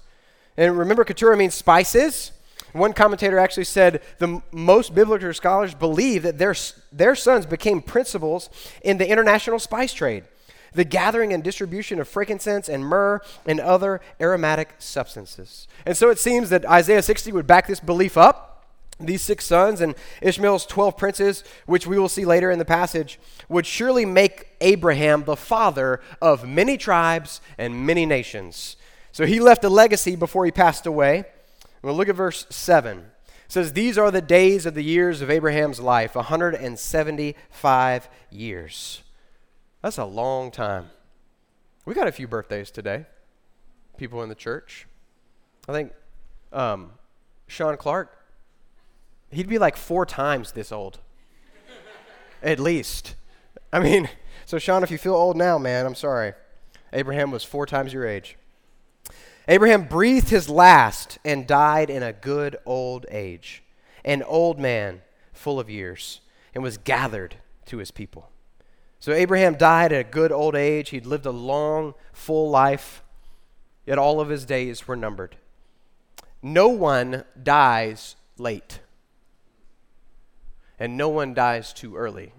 And 0.56 0.78
remember, 0.78 1.04
Keturah 1.04 1.38
means 1.38 1.54
spices. 1.54 2.32
One 2.74 2.94
commentator 2.94 3.40
actually 3.40 3.66
said 3.66 4.02
the 4.20 4.42
most 4.52 4.96
biblical 4.96 5.34
scholars 5.34 5.74
believe 5.74 6.24
that 6.24 6.38
their, 6.38 6.56
their 6.92 7.16
sons 7.16 7.46
became 7.46 7.82
principals 7.82 8.50
in 8.84 8.98
the 8.98 9.10
international 9.10 9.60
spice 9.60 9.94
trade, 9.94 10.24
the 10.74 10.84
gathering 10.84 11.34
and 11.34 11.44
distribution 11.44 12.00
of 12.00 12.08
frankincense 12.08 12.70
and 12.70 12.86
myrrh 12.86 13.22
and 13.46 13.60
other 13.60 14.02
aromatic 14.20 14.76
substances. 14.80 15.68
And 15.86 15.96
so 15.96 16.10
it 16.10 16.20
seems 16.20 16.50
that 16.50 16.66
Isaiah 16.66 17.02
60 17.02 17.32
would 17.32 17.48
back 17.48 17.68
this 17.68 17.80
belief 17.80 18.18
up. 18.18 18.66
These 19.00 19.22
six 19.22 19.46
sons 19.46 19.80
and 19.80 19.94
Ishmael's 20.22 20.66
12 20.66 20.98
princes, 20.98 21.44
which 21.68 21.86
we 21.86 22.00
will 22.00 22.10
see 22.10 22.26
later 22.26 22.50
in 22.50 22.58
the 22.58 22.66
passage, 22.66 23.20
would 23.48 23.68
surely 23.68 24.06
make 24.06 24.48
Abraham 24.60 25.24
the 25.24 25.36
father 25.36 26.02
of 26.20 26.48
many 26.48 26.78
tribes 26.78 27.40
and 27.60 27.86
many 27.86 28.08
nations. 28.08 28.76
So 29.12 29.28
he 29.28 29.40
left 29.40 29.64
a 29.64 29.70
legacy 29.70 30.16
before 30.16 30.46
he 30.46 30.52
passed 30.52 30.88
away. 30.88 31.26
Well, 31.84 31.94
look 31.94 32.10
at 32.10 32.16
verse 32.16 32.48
7. 32.50 32.98
It 32.98 33.52
says, 33.52 33.74
These 33.74 33.98
are 33.98 34.12
the 34.12 34.22
days 34.22 34.66
of 34.66 34.74
the 34.74 34.84
years 34.84 35.22
of 35.22 35.30
Abraham's 35.30 35.80
life, 35.80 36.16
175 36.16 38.10
years. 38.30 39.02
That's 39.88 40.00
a 40.00 40.04
long 40.04 40.52
time. 40.52 40.90
We 41.86 41.94
got 41.94 42.10
a 42.10 42.12
few 42.12 42.28
birthdays 42.28 42.72
today, 42.72 43.06
people 43.96 44.22
in 44.22 44.28
the 44.28 44.36
church. 44.36 44.86
I 45.66 45.72
think 45.72 45.94
um, 46.52 46.92
Sean 47.48 47.78
Clark 47.78 48.14
He'd 49.32 49.48
be 49.48 49.58
like 49.58 49.78
four 49.78 50.06
times 50.06 50.52
this 50.52 50.74
old. 50.74 51.00
At 52.44 52.60
least. 52.60 53.16
I 53.72 53.80
mean, 53.80 54.10
so 54.46 54.60
Sean, 54.60 54.84
if 54.84 54.92
you 54.92 54.98
feel 54.98 55.16
old 55.16 55.38
now, 55.38 55.58
man, 55.58 55.86
I'm 55.86 55.96
sorry. 55.96 56.34
Abraham 56.92 57.32
was 57.32 57.46
four 57.46 57.66
times 57.66 57.94
your 57.94 58.06
age. 58.06 58.38
Abraham 59.48 59.86
breathed 59.86 60.28
his 60.28 60.50
last 60.50 61.18
and 61.24 61.48
died 61.48 61.90
in 61.90 62.04
a 62.04 62.12
good 62.12 62.58
old 62.66 63.06
age, 63.10 63.64
an 64.04 64.22
old 64.22 64.60
man 64.60 65.02
full 65.32 65.62
of 65.62 65.70
years, 65.70 66.20
and 66.54 66.62
was 66.62 66.78
gathered 66.78 67.36
to 67.68 67.78
his 67.78 67.92
people. 67.92 68.32
So 69.00 69.14
Abraham 69.14 69.56
died 69.56 69.94
at 69.94 70.02
a 70.02 70.10
good 70.10 70.32
old 70.32 70.56
age. 70.56 70.90
He'd 70.90 71.06
lived 71.06 71.26
a 71.26 71.32
long, 71.32 71.94
full 72.14 72.50
life, 72.50 73.04
yet 73.86 73.98
all 73.98 74.20
of 74.20 74.30
his 74.30 74.46
days 74.46 74.88
were 74.88 74.96
numbered. 74.96 75.38
No 76.42 76.68
one 76.68 77.24
dies 77.42 78.16
late 78.38 78.80
and 80.80 80.98
no 80.98 81.10
one 81.10 81.34
dies 81.34 81.74
too 81.74 81.96
early. 81.96 82.34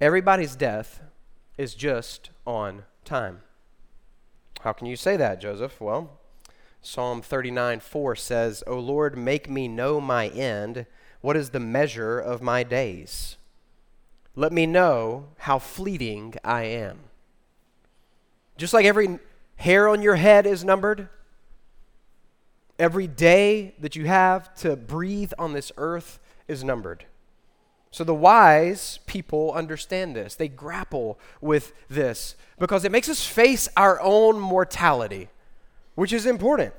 Everybody's 0.00 0.56
death 0.56 1.00
is 1.58 1.74
just 1.74 2.30
on 2.46 2.84
time. 3.04 3.40
How 4.62 4.72
can 4.72 4.86
you 4.86 4.96
say 4.96 5.16
that, 5.16 5.40
Joseph? 5.40 5.80
Well, 5.80 6.18
Psalm 6.80 7.20
39 7.22 7.80
4 7.80 8.16
says, 8.16 8.62
O 8.66 8.78
Lord, 8.78 9.16
make 9.18 9.50
me 9.50 9.68
know 9.68 10.00
my 10.00 10.28
end. 10.28 10.86
What 11.20 11.36
is 11.36 11.50
the 11.50 11.60
measure 11.60 12.18
of 12.18 12.40
my 12.40 12.62
days? 12.62 13.36
Let 14.40 14.52
me 14.52 14.64
know 14.64 15.26
how 15.38 15.58
fleeting 15.58 16.34
I 16.42 16.62
am. 16.62 17.00
Just 18.56 18.72
like 18.72 18.86
every 18.86 19.18
hair 19.56 19.88
on 19.88 20.00
your 20.00 20.16
head 20.16 20.46
is 20.46 20.64
numbered, 20.64 21.08
Every 22.80 23.06
day 23.06 23.74
that 23.78 23.94
you 23.94 24.06
have 24.06 24.54
to 24.60 24.74
breathe 24.74 25.34
on 25.38 25.52
this 25.52 25.70
earth 25.76 26.18
is 26.48 26.64
numbered. 26.64 27.04
So 27.90 28.04
the 28.04 28.14
wise 28.14 29.00
people 29.06 29.52
understand 29.52 30.16
this. 30.16 30.34
They 30.34 30.48
grapple 30.48 31.18
with 31.42 31.74
this 31.90 32.36
because 32.58 32.86
it 32.86 32.90
makes 32.90 33.10
us 33.10 33.22
face 33.22 33.68
our 33.76 34.00
own 34.00 34.40
mortality, 34.40 35.28
which 35.94 36.10
is 36.10 36.24
important. 36.24 36.72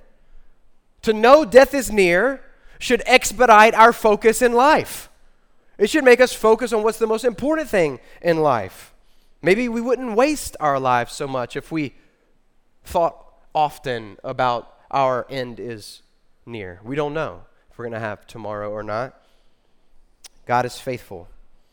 To 1.03 1.13
know 1.13 1.45
death 1.45 1.75
is 1.75 1.91
near 1.91 2.41
should 2.79 3.03
expedite 3.05 3.75
our 3.75 3.93
focus 3.93 4.41
in 4.41 4.53
life. 4.53 5.07
It 5.81 5.89
should 5.89 6.03
make 6.03 6.21
us 6.21 6.31
focus 6.31 6.73
on 6.73 6.83
what's 6.83 6.99
the 6.99 7.07
most 7.07 7.25
important 7.25 7.67
thing 7.67 7.99
in 8.21 8.37
life. 8.37 8.93
Maybe 9.41 9.67
we 9.67 9.81
wouldn't 9.81 10.15
waste 10.15 10.55
our 10.59 10.79
lives 10.79 11.11
so 11.11 11.27
much 11.27 11.55
if 11.55 11.71
we 11.71 11.95
thought 12.83 13.25
often 13.55 14.17
about 14.23 14.77
our 14.91 15.25
end 15.27 15.59
is 15.59 16.03
near. 16.45 16.79
We 16.83 16.95
don't 16.95 17.15
know 17.15 17.45
if 17.71 17.79
we're 17.79 17.85
going 17.85 17.93
to 17.93 17.99
have 17.99 18.27
tomorrow 18.27 18.69
or 18.69 18.83
not. 18.83 19.19
God 20.45 20.67
is 20.67 20.77
faithful. 20.77 21.29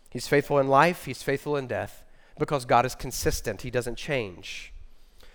He's 0.09 0.27
faithful 0.27 0.59
in 0.59 0.69
life, 0.69 1.05
He's 1.05 1.23
faithful 1.23 1.55
in 1.55 1.67
death 1.67 2.03
because 2.39 2.65
God 2.65 2.87
is 2.87 2.95
consistent. 2.95 3.61
He 3.61 3.71
doesn't 3.71 3.97
change. 3.97 4.73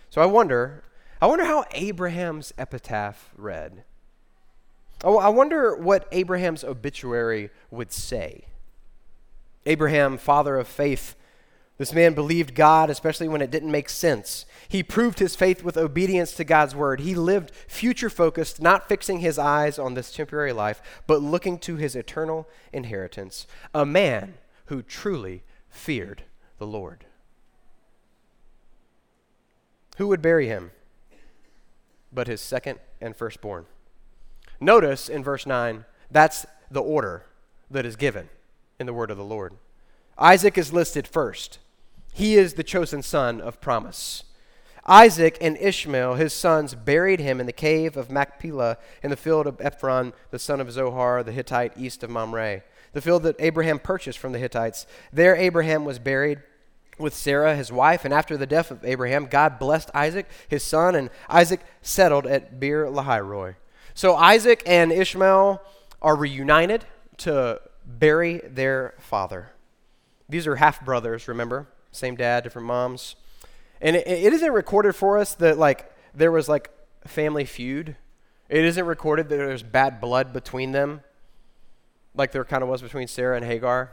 So 0.09 0.19
I 0.19 0.25
wonder, 0.25 0.83
I 1.21 1.27
wonder 1.27 1.45
how 1.45 1.65
Abraham's 1.73 2.55
epitaph 2.57 3.35
read. 3.37 3.83
Oh, 5.03 5.19
I 5.19 5.27
wonder 5.27 5.75
what 5.75 6.07
Abraham's 6.11 6.63
obituary 6.63 7.51
would 7.69 7.91
say. 7.91 8.45
Abraham, 9.65 10.17
father 10.17 10.58
of 10.58 10.67
faith, 10.67 11.15
this 11.77 11.93
man 11.93 12.13
believed 12.13 12.53
God, 12.53 12.89
especially 12.89 13.27
when 13.27 13.41
it 13.41 13.50
didn't 13.50 13.72
make 13.72 13.89
sense. 13.89 14.46
He 14.70 14.84
proved 14.84 15.20
his 15.20 15.36
faith 15.36 15.63
with 15.63 15.75
obedience 15.75 16.34
to 16.34 16.43
God's 16.43 16.75
word. 16.75 17.00
He 17.00 17.15
lived 17.15 17.51
future 17.67 18.12
focused, 18.12 18.62
not 18.62 18.88
fixing 18.88 19.20
his 19.20 19.39
eyes 19.39 19.79
on 19.79 19.93
this 19.93 20.13
temporary 20.13 20.53
life, 20.53 20.82
but 21.08 21.22
looking 21.22 21.58
to 21.60 21.75
his 21.77 21.96
eternal 21.96 22.48
inheritance. 22.72 23.48
A 23.74 23.86
man 23.86 24.36
who 24.65 24.84
truly 24.84 25.43
feared 25.70 26.24
the 26.60 26.67
Lord. 26.67 27.05
Who 29.98 30.08
would 30.08 30.22
bury 30.22 30.48
him? 30.48 30.72
But 32.12 32.27
his 32.27 32.41
second 32.41 32.79
and 33.01 33.15
firstborn. 33.15 33.65
Notice 34.60 35.10
in 35.10 35.24
verse 35.24 35.48
9, 35.48 35.86
that's 36.12 36.46
the 36.70 36.82
order 36.82 37.25
that 37.72 37.86
is 37.86 37.96
given 37.96 38.29
in 38.79 38.85
the 38.85 38.93
word 38.93 39.11
of 39.11 39.17
the 39.17 39.23
Lord. 39.23 39.53
Isaac 40.17 40.57
is 40.57 40.73
listed 40.73 41.07
first. 41.07 41.59
He 42.13 42.35
is 42.35 42.53
the 42.53 42.63
chosen 42.63 43.01
son 43.01 43.41
of 43.41 43.59
promise. 43.59 44.23
Isaac 44.85 45.37
and 45.39 45.57
Ishmael, 45.57 46.15
his 46.15 46.33
sons, 46.33 46.75
buried 46.75 47.19
him 47.19 47.39
in 47.39 47.45
the 47.45 47.53
cave 47.53 47.95
of 47.95 48.11
Machpelah 48.11 48.77
in 49.01 49.09
the 49.09 49.15
field 49.15 49.47
of 49.47 49.59
Ephron, 49.61 50.13
the 50.29 50.39
son 50.39 50.59
of 50.59 50.71
Zohar, 50.71 51.23
the 51.23 51.31
Hittite, 51.31 51.77
east 51.77 52.03
of 52.03 52.09
Mamre, 52.09 52.63
the 52.91 53.01
field 53.01 53.23
that 53.23 53.37
Abraham 53.39 53.79
purchased 53.79 54.19
from 54.19 54.33
the 54.33 54.39
Hittites. 54.39 54.85
There 55.11 55.35
Abraham 55.35 55.85
was 55.85 55.99
buried 55.99 56.41
with 56.99 57.13
Sarah, 57.13 57.55
his 57.55 57.71
wife, 57.71 58.05
and 58.05 58.13
after 58.13 58.37
the 58.37 58.45
death 58.45 58.71
of 58.71 58.83
Abraham, 58.85 59.25
God 59.25 59.57
blessed 59.57 59.89
Isaac, 59.93 60.27
his 60.47 60.63
son, 60.63 60.95
and 60.95 61.09
Isaac 61.29 61.61
settled 61.81 62.27
at 62.27 62.59
Beer 62.59 62.85
Lahai 62.87 63.55
So 63.93 64.15
Isaac 64.15 64.61
and 64.65 64.91
Ishmael 64.91 65.61
are 66.01 66.15
reunited 66.15 66.85
to 67.17 67.61
bury 67.85 68.41
their 68.45 68.95
father. 68.99 69.51
These 70.29 70.47
are 70.47 70.55
half 70.55 70.83
brothers, 70.83 71.27
remember? 71.27 71.67
same 71.93 72.15
dad, 72.15 72.43
different 72.43 72.67
moms. 72.67 73.15
And 73.81 73.95
it, 73.95 74.07
it 74.07 74.33
isn't 74.33 74.51
recorded 74.51 74.93
for 74.95 75.17
us 75.17 75.35
that 75.35 75.57
like 75.57 75.91
there 76.13 76.31
was 76.31 76.49
like 76.49 76.71
family 77.05 77.45
feud. 77.45 77.95
It 78.49 78.65
isn't 78.65 78.85
recorded 78.85 79.29
that 79.29 79.37
there's 79.37 79.63
bad 79.63 80.01
blood 80.01 80.33
between 80.33 80.71
them, 80.71 81.01
like 82.13 82.31
there 82.31 82.43
kind 82.43 82.63
of 82.63 82.69
was 82.69 82.81
between 82.81 83.07
Sarah 83.07 83.35
and 83.35 83.45
Hagar. 83.45 83.91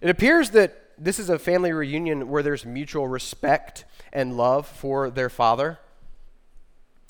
It 0.00 0.10
appears 0.10 0.50
that 0.50 0.84
this 0.96 1.18
is 1.18 1.28
a 1.28 1.38
family 1.38 1.72
reunion 1.72 2.28
where 2.28 2.42
there's 2.42 2.64
mutual 2.64 3.06
respect 3.06 3.84
and 4.12 4.36
love 4.36 4.66
for 4.66 5.10
their 5.10 5.28
father. 5.28 5.78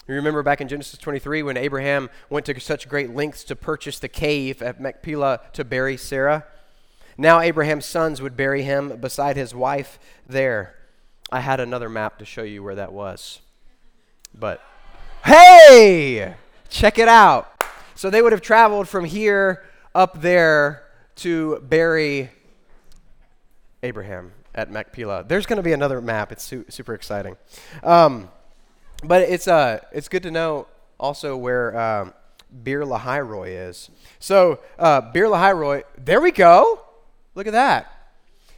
You 0.09 0.15
remember 0.15 0.43
back 0.43 0.63
in 0.63 0.69
Genesis 0.69 0.99
23 0.99 1.43
when 1.43 1.59
Abraham 1.59 2.09
went 2.31 2.47
to 2.47 2.59
such 2.59 2.89
great 2.89 3.15
lengths 3.15 3.45
to 3.45 3.55
purchase 3.55 3.99
the 3.99 4.09
cave 4.09 4.63
at 4.63 4.81
Machpelah 4.81 5.41
to 5.53 5.65
bury 5.65 5.99
Sarah? 5.99 6.47
Now 7.19 7.41
Abraham's 7.41 7.85
sons 7.85 8.23
would 8.23 8.35
bury 8.35 8.63
him 8.63 8.97
beside 8.97 9.37
his 9.37 9.55
wife 9.55 9.99
there. 10.27 10.75
I 11.31 11.41
had 11.41 11.61
another 11.61 11.91
map 11.91 12.19
to 12.21 12.25
show 12.25 12.43
you 12.43 12.63
where 12.63 12.77
that 12.77 12.95
was. 12.95 13.41
But 14.35 14.63
hey, 15.27 16.37
check 16.71 16.99
it 16.99 17.09
out. 17.09 17.63
So 17.95 18.09
they 18.09 18.23
would 18.23 18.33
have 18.33 18.41
traveled 18.41 18.89
from 18.89 19.05
here 19.05 19.63
up 19.95 20.23
there 20.23 20.85
to 21.17 21.61
bury 21.61 22.31
Abraham 23.83 24.33
at 24.55 24.71
Machpelah. 24.71 25.27
There's 25.29 25.45
going 25.45 25.59
to 25.59 25.63
be 25.63 25.73
another 25.75 26.01
map. 26.01 26.33
It's 26.33 26.45
su- 26.45 26.65
super 26.71 26.95
exciting. 26.95 27.37
Um, 27.83 28.31
but 29.05 29.23
it's, 29.23 29.49
uh, 29.49 29.81
it's 29.93 30.09
good 30.09 30.23
to 30.25 30.31
know 30.31 30.67
also 30.99 31.37
where 31.37 31.79
um, 31.79 32.15
Beer 32.63 32.83
Lahai 32.83 33.27
Roi 33.27 33.51
is. 33.51 33.91
So, 34.19 34.61
uh, 34.79 35.01
Beer 35.01 35.27
Lahai 35.27 35.57
Roi, 35.57 35.83
there 35.97 36.21
we 36.21 36.33
go. 36.33 36.81
Look 37.35 37.47
at 37.47 37.53
that. 37.53 37.93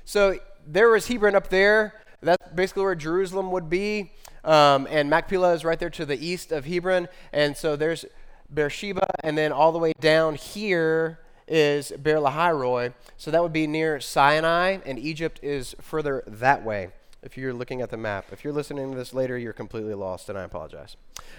So 0.04 0.38
there 0.66 0.88
was 0.88 1.06
Hebron 1.06 1.34
up 1.34 1.48
there. 1.50 1.94
That's 2.22 2.52
basically 2.52 2.84
where 2.84 2.94
Jerusalem 2.94 3.50
would 3.52 3.68
be. 3.68 4.12
Um, 4.44 4.86
and 4.90 5.10
Machpelah 5.10 5.52
is 5.52 5.64
right 5.64 5.78
there 5.78 5.90
to 5.90 6.06
the 6.06 6.18
east 6.18 6.52
of 6.52 6.64
Hebron. 6.64 7.08
And 7.32 7.56
so 7.56 7.76
there's 7.76 8.04
Beersheba. 8.52 9.06
And 9.22 9.36
then 9.36 9.52
all 9.52 9.72
the 9.72 9.78
way 9.78 9.92
down 10.00 10.34
here 10.34 11.20
is 11.46 11.92
Beer 12.02 12.16
Lahai 12.16 12.58
Roi. 12.58 12.94
So 13.16 13.30
that 13.30 13.42
would 13.42 13.52
be 13.52 13.66
near 13.66 14.00
Sinai. 14.00 14.78
And 14.86 14.98
Egypt 14.98 15.40
is 15.42 15.74
further 15.80 16.24
that 16.26 16.64
way. 16.64 16.90
If 17.22 17.36
you're 17.36 17.52
looking 17.52 17.82
at 17.82 17.90
the 17.90 17.96
map. 17.96 18.26
If 18.32 18.44
you're 18.44 18.52
listening 18.52 18.90
to 18.92 18.96
this 18.96 19.12
later, 19.12 19.36
you're 19.36 19.52
completely 19.52 19.94
lost, 19.94 20.28
and 20.28 20.38
I 20.38 20.42
apologize. 20.42 20.96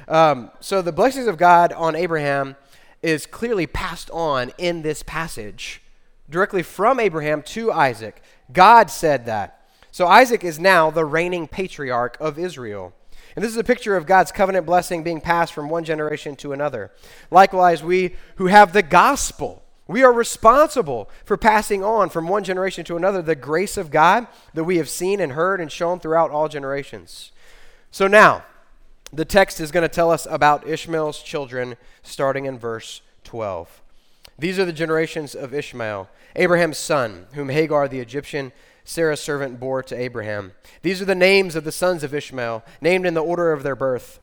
Um, 0.07 0.51
so 0.59 0.81
the 0.81 0.91
blessings 0.91 1.27
of 1.27 1.37
God 1.37 1.73
on 1.73 1.95
Abraham 1.95 2.55
is 3.01 3.25
clearly 3.25 3.65
passed 3.65 4.09
on 4.11 4.51
in 4.57 4.83
this 4.83 5.03
passage, 5.03 5.81
directly 6.29 6.63
from 6.63 6.99
Abraham 6.99 7.41
to 7.41 7.71
Isaac. 7.71 8.21
God 8.53 8.89
said 8.89 9.25
that. 9.25 9.67
So 9.91 10.07
Isaac 10.07 10.43
is 10.43 10.59
now 10.59 10.91
the 10.91 11.03
reigning 11.03 11.47
patriarch 11.47 12.15
of 12.19 12.39
Israel. 12.39 12.93
And 13.35 13.43
this 13.43 13.51
is 13.51 13.57
a 13.57 13.63
picture 13.63 13.95
of 13.95 14.05
God's 14.05 14.31
covenant 14.31 14.65
blessing 14.65 15.03
being 15.03 15.21
passed 15.21 15.53
from 15.53 15.69
one 15.69 15.83
generation 15.83 16.35
to 16.37 16.53
another. 16.53 16.91
Likewise, 17.29 17.83
we 17.83 18.15
who 18.35 18.47
have 18.47 18.73
the 18.73 18.83
gospel, 18.83 19.60
we 19.91 20.03
are 20.03 20.13
responsible 20.13 21.09
for 21.25 21.37
passing 21.37 21.83
on 21.83 22.09
from 22.09 22.27
one 22.27 22.43
generation 22.43 22.85
to 22.85 22.97
another 22.97 23.21
the 23.21 23.35
grace 23.35 23.77
of 23.77 23.91
God 23.91 24.27
that 24.53 24.63
we 24.63 24.77
have 24.77 24.89
seen 24.89 25.19
and 25.19 25.33
heard 25.33 25.59
and 25.59 25.71
shown 25.71 25.99
throughout 25.99 26.31
all 26.31 26.47
generations. 26.47 27.31
So 27.91 28.07
now, 28.07 28.43
the 29.13 29.25
text 29.25 29.59
is 29.59 29.71
going 29.71 29.83
to 29.83 29.93
tell 29.93 30.11
us 30.11 30.25
about 30.29 30.67
Ishmael's 30.67 31.21
children 31.21 31.75
starting 32.03 32.45
in 32.45 32.57
verse 32.57 33.01
12. 33.25 33.81
These 34.39 34.57
are 34.57 34.65
the 34.65 34.73
generations 34.73 35.35
of 35.35 35.53
Ishmael, 35.53 36.09
Abraham's 36.35 36.77
son, 36.77 37.27
whom 37.33 37.49
Hagar 37.49 37.87
the 37.87 37.99
Egyptian 37.99 38.51
Sarah's 38.83 39.19
servant 39.19 39.59
bore 39.59 39.83
to 39.83 39.95
Abraham. 39.95 40.53
These 40.81 41.01
are 41.01 41.05
the 41.05 41.15
names 41.15 41.55
of 41.55 41.63
the 41.63 41.71
sons 41.71 42.03
of 42.03 42.13
Ishmael, 42.13 42.63
named 42.79 43.05
in 43.05 43.13
the 43.13 43.23
order 43.23 43.51
of 43.51 43.63
their 43.63 43.75
birth. 43.75 44.19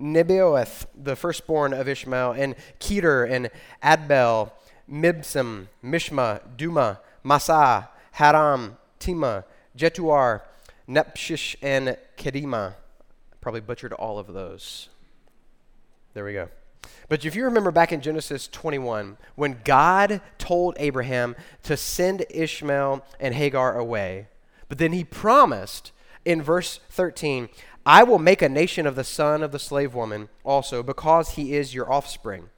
Nebaioth, 0.00 0.86
the 0.94 1.16
firstborn 1.16 1.72
of 1.72 1.88
Ishmael, 1.88 2.32
and 2.32 2.54
Kedar, 2.78 3.24
and 3.24 3.50
Adbeel, 3.82 4.50
Mibsam, 4.90 5.68
Mishma, 5.82 6.40
Dumah, 6.56 6.98
Massa, 7.22 7.88
Haram, 8.12 8.76
Tema, 8.98 9.44
Jetur, 9.76 10.42
Nepshish, 10.88 11.56
and 11.62 11.96
Kedemah. 12.16 12.74
Probably 13.40 13.60
butchered 13.60 13.92
all 13.92 14.18
of 14.18 14.32
those. 14.32 14.88
There 16.14 16.24
we 16.24 16.32
go. 16.32 16.48
But 17.08 17.24
if 17.24 17.34
you 17.34 17.44
remember 17.44 17.70
back 17.70 17.92
in 17.92 18.00
Genesis 18.00 18.48
21, 18.48 19.16
when 19.34 19.60
God 19.64 20.20
told 20.38 20.76
Abraham 20.78 21.34
to 21.62 21.76
send 21.76 22.24
Ishmael 22.30 23.04
and 23.20 23.34
Hagar 23.34 23.78
away, 23.78 24.28
but 24.68 24.78
then 24.78 24.92
he 24.92 25.04
promised 25.04 25.92
in 26.24 26.42
verse 26.42 26.80
13, 26.90 27.48
I 27.86 28.02
will 28.02 28.18
make 28.18 28.40
a 28.40 28.48
nation 28.48 28.86
of 28.86 28.96
the 28.96 29.04
son 29.04 29.42
of 29.42 29.52
the 29.52 29.58
slave 29.58 29.94
woman 29.94 30.28
also, 30.42 30.82
because 30.82 31.30
he 31.30 31.54
is 31.54 31.74
your 31.74 31.92
offspring. 31.92 32.48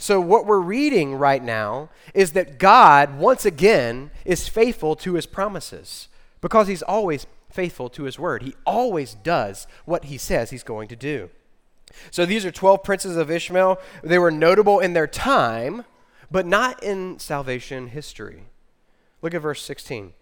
So, 0.00 0.18
what 0.18 0.46
we're 0.46 0.60
reading 0.60 1.14
right 1.14 1.44
now 1.44 1.90
is 2.14 2.32
that 2.32 2.58
God, 2.58 3.18
once 3.18 3.44
again, 3.44 4.10
is 4.24 4.48
faithful 4.48 4.96
to 4.96 5.12
his 5.12 5.26
promises 5.26 6.08
because 6.40 6.68
he's 6.68 6.80
always 6.80 7.26
faithful 7.50 7.90
to 7.90 8.04
his 8.04 8.18
word. 8.18 8.42
He 8.42 8.54
always 8.64 9.12
does 9.12 9.66
what 9.84 10.06
he 10.06 10.16
says 10.16 10.48
he's 10.48 10.62
going 10.62 10.88
to 10.88 10.96
do. 10.96 11.28
So 12.10 12.24
these 12.24 12.46
are 12.46 12.50
12 12.50 12.82
princes 12.82 13.18
of 13.18 13.30
Ishmael. 13.30 13.78
They 14.02 14.18
were 14.18 14.30
notable 14.30 14.80
in 14.80 14.94
their 14.94 15.06
time, 15.06 15.84
but 16.30 16.46
not 16.46 16.82
in 16.82 17.18
salvation 17.18 17.88
history. 17.88 18.44
Look 19.20 19.34
at 19.34 19.42
verse 19.42 19.62
16. 19.62 20.14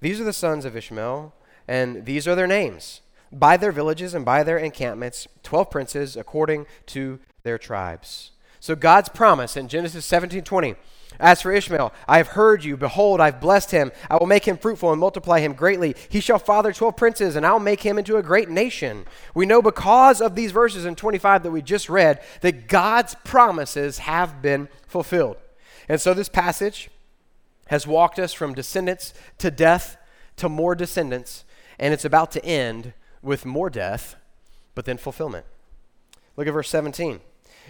These 0.00 0.18
are 0.18 0.24
the 0.24 0.32
sons 0.32 0.64
of 0.64 0.74
Ishmael, 0.74 1.34
and 1.68 2.06
these 2.06 2.26
are 2.26 2.34
their 2.34 2.46
names. 2.46 3.02
By 3.30 3.58
their 3.58 3.72
villages 3.72 4.14
and 4.14 4.24
by 4.24 4.42
their 4.42 4.56
encampments, 4.56 5.28
12 5.42 5.70
princes 5.70 6.16
according 6.16 6.64
to 6.86 7.18
their 7.42 7.58
tribes. 7.58 8.30
So 8.66 8.74
God's 8.74 9.08
promise 9.08 9.56
in 9.56 9.68
Genesis 9.68 10.04
17 10.06 10.42
20 10.42 10.74
as 11.20 11.40
for 11.40 11.52
Ishmael, 11.52 11.94
I 12.08 12.16
have 12.16 12.26
heard 12.26 12.64
you. 12.64 12.76
Behold, 12.76 13.20
I've 13.20 13.40
blessed 13.40 13.70
him. 13.70 13.92
I 14.10 14.16
will 14.16 14.26
make 14.26 14.44
him 14.44 14.58
fruitful 14.58 14.90
and 14.90 14.98
multiply 14.98 15.38
him 15.38 15.52
greatly. 15.52 15.94
He 16.08 16.18
shall 16.18 16.40
father 16.40 16.72
12 16.72 16.96
princes, 16.96 17.36
and 17.36 17.46
I 17.46 17.52
will 17.52 17.60
make 17.60 17.82
him 17.82 17.96
into 17.96 18.16
a 18.16 18.24
great 18.24 18.50
nation. 18.50 19.06
We 19.36 19.46
know 19.46 19.62
because 19.62 20.20
of 20.20 20.34
these 20.34 20.50
verses 20.50 20.84
in 20.84 20.96
25 20.96 21.44
that 21.44 21.52
we 21.52 21.62
just 21.62 21.88
read 21.88 22.20
that 22.40 22.66
God's 22.66 23.14
promises 23.22 23.98
have 23.98 24.42
been 24.42 24.68
fulfilled. 24.88 25.36
And 25.88 26.00
so 26.00 26.12
this 26.12 26.28
passage 26.28 26.90
has 27.68 27.86
walked 27.86 28.18
us 28.18 28.32
from 28.32 28.52
descendants 28.52 29.14
to 29.38 29.52
death 29.52 29.96
to 30.38 30.48
more 30.48 30.74
descendants, 30.74 31.44
and 31.78 31.94
it's 31.94 32.04
about 32.04 32.32
to 32.32 32.44
end 32.44 32.94
with 33.22 33.46
more 33.46 33.70
death, 33.70 34.16
but 34.74 34.86
then 34.86 34.96
fulfillment. 34.96 35.46
Look 36.36 36.48
at 36.48 36.52
verse 36.52 36.68
17. 36.68 37.20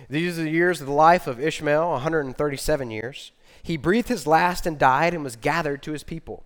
These 0.09 0.39
are 0.39 0.43
the 0.43 0.51
years 0.51 0.81
of 0.81 0.87
the 0.87 0.93
life 0.93 1.27
of 1.27 1.41
Ishmael, 1.41 1.91
137 1.91 2.91
years. 2.91 3.33
He 3.63 3.77
breathed 3.77 4.09
his 4.09 4.27
last 4.27 4.67
and 4.67 4.79
died 4.79 5.15
and 5.15 5.25
was 5.25 5.37
gathered 5.37 5.83
to 5.85 5.93
his 5.93 6.05
people. 6.05 6.45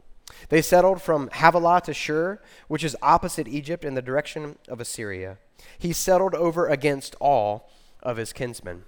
They 0.48 0.62
settled 0.62 1.02
from 1.02 1.28
Havilah 1.32 1.82
to 1.82 1.94
Shur, 1.94 2.40
which 2.68 2.84
is 2.84 2.96
opposite 3.02 3.48
Egypt 3.48 3.84
in 3.84 3.94
the 3.94 4.02
direction 4.02 4.56
of 4.68 4.80
Assyria. 4.80 5.38
He 5.78 5.92
settled 5.92 6.34
over 6.34 6.66
against 6.68 7.14
all 7.20 7.68
of 8.02 8.16
his 8.16 8.32
kinsmen, 8.32 8.84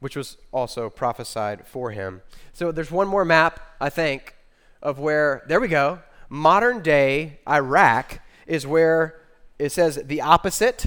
which 0.00 0.16
was 0.16 0.38
also 0.52 0.88
prophesied 0.88 1.66
for 1.66 1.90
him. 1.90 2.22
So 2.52 2.72
there's 2.72 2.90
one 2.90 3.08
more 3.08 3.24
map, 3.24 3.60
I 3.80 3.90
think, 3.90 4.34
of 4.82 4.98
where, 4.98 5.42
there 5.48 5.60
we 5.60 5.68
go, 5.68 6.00
modern 6.28 6.82
day 6.82 7.40
Iraq 7.48 8.20
is 8.46 8.66
where 8.66 9.20
it 9.58 9.70
says 9.70 10.00
the 10.04 10.20
opposite, 10.20 10.86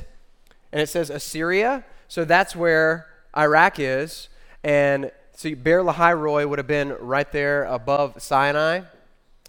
and 0.71 0.81
it 0.81 0.87
says 0.87 1.09
Assyria. 1.09 1.83
So 2.11 2.25
that's 2.25 2.57
where 2.57 3.07
Iraq 3.37 3.79
is. 3.79 4.27
And 4.65 5.13
see, 5.33 5.53
Beer 5.53 5.81
Lahai 5.81 6.13
Roi 6.19 6.45
would 6.45 6.59
have 6.59 6.67
been 6.67 6.89
right 6.99 7.31
there 7.31 7.63
above 7.63 8.21
Sinai. 8.21 8.81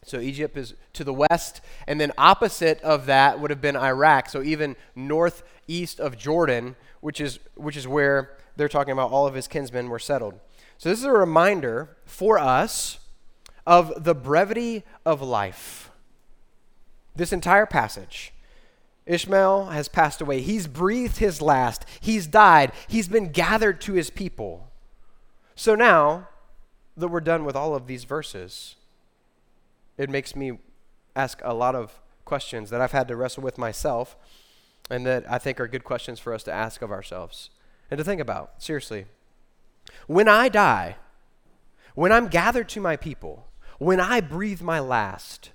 So 0.05 0.21
Egypt 0.21 0.57
is 0.57 0.75
to 0.93 1.03
the 1.03 1.13
west. 1.13 1.61
And 1.89 2.01
then 2.01 2.13
opposite 2.17 2.81
of 2.83 3.07
that 3.07 3.41
would 3.41 3.51
have 3.51 3.61
been 3.61 3.75
Iraq. 3.75 4.29
So 4.29 4.45
even 4.45 4.77
northeast 4.95 5.99
of 5.99 6.17
Jordan, 6.17 6.77
which 7.01 7.21
is, 7.21 7.41
which 7.57 7.77
is 7.77 7.89
where 7.89 8.37
they're 8.57 8.69
talking 8.69 8.93
about 8.93 9.11
all 9.11 9.27
of 9.27 9.35
his 9.35 9.49
kinsmen 9.49 9.89
were 9.89 9.99
settled. 9.99 10.39
So 10.79 10.89
this 10.89 11.01
is 11.01 11.05
a 11.05 11.11
reminder 11.11 11.97
for 12.05 12.39
us 12.39 13.01
of 13.67 14.05
the 14.05 14.15
brevity 14.15 14.85
of 15.05 15.21
life. 15.21 15.91
This 17.17 17.33
entire 17.33 17.67
passage 17.67 18.33
Ishmael 19.07 19.67
has 19.67 19.89
passed 19.89 20.21
away. 20.21 20.41
He's 20.41 20.67
breathed 20.67 21.19
his 21.19 21.43
last. 21.43 21.85
He's 22.01 22.27
died. 22.27 22.73
He's 22.87 23.09
been 23.09 23.31
gathered 23.31 23.81
to 23.83 23.95
his 23.95 24.11
people. 24.11 24.71
So 25.55 25.75
now 25.75 26.29
that 26.97 27.09
we're 27.09 27.21
done 27.21 27.45
with 27.45 27.57
all 27.57 27.75
of 27.75 27.87
these 27.87 28.05
verses, 28.05 28.77
it 29.99 30.09
makes 30.09 30.37
me 30.37 30.59
ask 31.17 31.41
a 31.43 31.55
lot 31.55 31.75
of 31.75 32.01
questions 32.25 32.71
that 32.71 32.81
I've 32.81 32.93
had 32.93 33.09
to 33.09 33.17
wrestle 33.17 33.43
with 33.43 33.59
myself 33.59 34.17
and 34.91 35.05
that 35.07 35.25
I 35.31 35.39
think 35.39 35.61
are 35.61 35.69
good 35.69 35.85
questions 35.85 36.19
for 36.19 36.33
us 36.33 36.43
to 36.45 36.53
ask 36.53 36.83
of 36.83 36.91
ourselves 36.91 37.51
and 37.91 37.99
to 37.99 38.05
think 38.05 38.21
about. 38.21 38.63
Seriously. 38.63 39.07
When 40.07 40.29
I 40.29 40.49
die, 40.49 40.97
when 41.95 42.13
I'm 42.13 42.29
gathered 42.29 42.69
to 42.71 42.81
my 42.81 42.97
people, 42.97 43.49
when 43.79 44.01
I 44.01 44.21
breathe 44.21 44.63
my 44.63 44.81
last, 44.81 45.51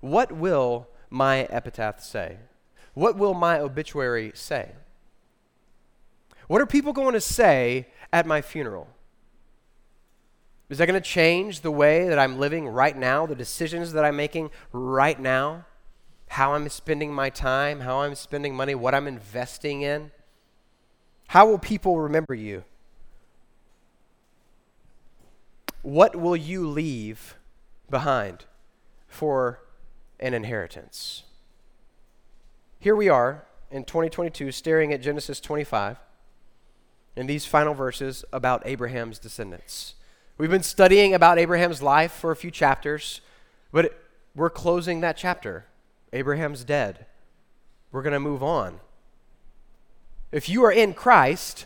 what 0.00 0.32
will 0.32 0.88
my 1.10 1.44
epitaph 1.44 2.00
say? 2.00 2.38
What 2.96 3.18
will 3.18 3.34
my 3.34 3.60
obituary 3.60 4.32
say? 4.34 4.70
What 6.48 6.62
are 6.62 6.66
people 6.66 6.94
going 6.94 7.12
to 7.12 7.20
say 7.20 7.88
at 8.10 8.24
my 8.24 8.40
funeral? 8.40 8.88
Is 10.70 10.78
that 10.78 10.86
going 10.86 10.98
to 10.98 11.06
change 11.06 11.60
the 11.60 11.70
way 11.70 12.08
that 12.08 12.18
I'm 12.18 12.38
living 12.38 12.66
right 12.66 12.96
now, 12.96 13.26
the 13.26 13.34
decisions 13.34 13.92
that 13.92 14.02
I'm 14.02 14.16
making 14.16 14.50
right 14.72 15.20
now, 15.20 15.66
how 16.28 16.54
I'm 16.54 16.70
spending 16.70 17.12
my 17.12 17.28
time, 17.28 17.80
how 17.80 18.00
I'm 18.00 18.14
spending 18.14 18.56
money, 18.56 18.74
what 18.74 18.94
I'm 18.94 19.06
investing 19.06 19.82
in? 19.82 20.10
How 21.28 21.46
will 21.46 21.58
people 21.58 22.00
remember 22.00 22.34
you? 22.34 22.64
What 25.82 26.16
will 26.16 26.34
you 26.34 26.66
leave 26.66 27.36
behind 27.90 28.46
for 29.06 29.60
an 30.18 30.32
inheritance? 30.32 31.24
Here 32.78 32.94
we 32.94 33.08
are 33.08 33.44
in 33.70 33.84
2022 33.84 34.52
staring 34.52 34.92
at 34.92 35.00
Genesis 35.00 35.40
25 35.40 35.96
in 37.16 37.26
these 37.26 37.46
final 37.46 37.74
verses 37.74 38.24
about 38.32 38.62
Abraham's 38.66 39.18
descendants. 39.18 39.94
We've 40.38 40.50
been 40.50 40.62
studying 40.62 41.14
about 41.14 41.38
Abraham's 41.38 41.82
life 41.82 42.12
for 42.12 42.30
a 42.30 42.36
few 42.36 42.50
chapters, 42.50 43.22
but 43.72 43.98
we're 44.34 44.50
closing 44.50 45.00
that 45.00 45.16
chapter. 45.16 45.64
Abraham's 46.12 46.64
dead. 46.64 47.06
We're 47.90 48.02
going 48.02 48.12
to 48.12 48.20
move 48.20 48.42
on. 48.42 48.80
If 50.30 50.48
you 50.48 50.62
are 50.64 50.72
in 50.72 50.92
Christ, 50.92 51.64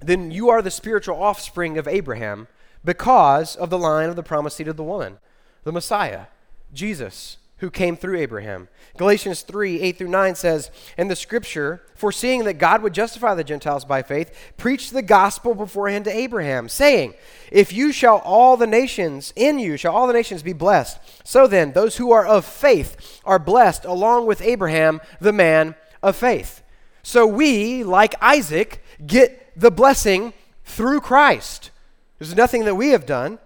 then 0.00 0.30
you 0.30 0.48
are 0.48 0.62
the 0.62 0.70
spiritual 0.70 1.22
offspring 1.22 1.76
of 1.76 1.86
Abraham 1.86 2.48
because 2.82 3.56
of 3.56 3.68
the 3.68 3.78
line 3.78 4.08
of 4.08 4.16
the 4.16 4.22
promised 4.22 4.56
seed 4.56 4.68
of 4.68 4.78
the 4.78 4.82
woman, 4.82 5.18
the 5.64 5.72
Messiah, 5.72 6.26
Jesus, 6.72 7.36
who 7.58 7.70
came 7.70 7.96
through 7.96 8.18
Abraham. 8.18 8.68
Galatians 8.96 9.42
3 9.42 9.80
8 9.80 9.98
through 9.98 10.08
9 10.08 10.34
says, 10.34 10.70
And 10.96 11.10
the 11.10 11.16
scripture, 11.16 11.82
foreseeing 11.94 12.44
that 12.44 12.54
God 12.54 12.82
would 12.82 12.94
justify 12.94 13.34
the 13.34 13.44
Gentiles 13.44 13.84
by 13.84 14.02
faith, 14.02 14.52
preached 14.56 14.92
the 14.92 15.02
gospel 15.02 15.54
beforehand 15.54 16.04
to 16.06 16.16
Abraham, 16.16 16.68
saying, 16.68 17.14
If 17.50 17.72
you 17.72 17.92
shall 17.92 18.18
all 18.18 18.56
the 18.56 18.66
nations, 18.66 19.32
in 19.36 19.58
you 19.58 19.76
shall 19.76 19.94
all 19.94 20.06
the 20.06 20.12
nations 20.12 20.42
be 20.42 20.52
blessed. 20.52 20.98
So 21.24 21.46
then, 21.46 21.72
those 21.72 21.96
who 21.96 22.12
are 22.12 22.26
of 22.26 22.44
faith 22.44 23.20
are 23.24 23.38
blessed 23.38 23.84
along 23.84 24.26
with 24.26 24.42
Abraham, 24.42 25.00
the 25.20 25.32
man 25.32 25.74
of 26.02 26.16
faith. 26.16 26.62
So 27.02 27.26
we, 27.26 27.84
like 27.84 28.14
Isaac, 28.20 28.82
get 29.04 29.52
the 29.56 29.70
blessing 29.70 30.32
through 30.64 31.00
Christ. 31.00 31.70
There's 32.18 32.36
nothing 32.36 32.64
that 32.64 32.74
we 32.74 32.90
have 32.90 33.06
done. 33.06 33.38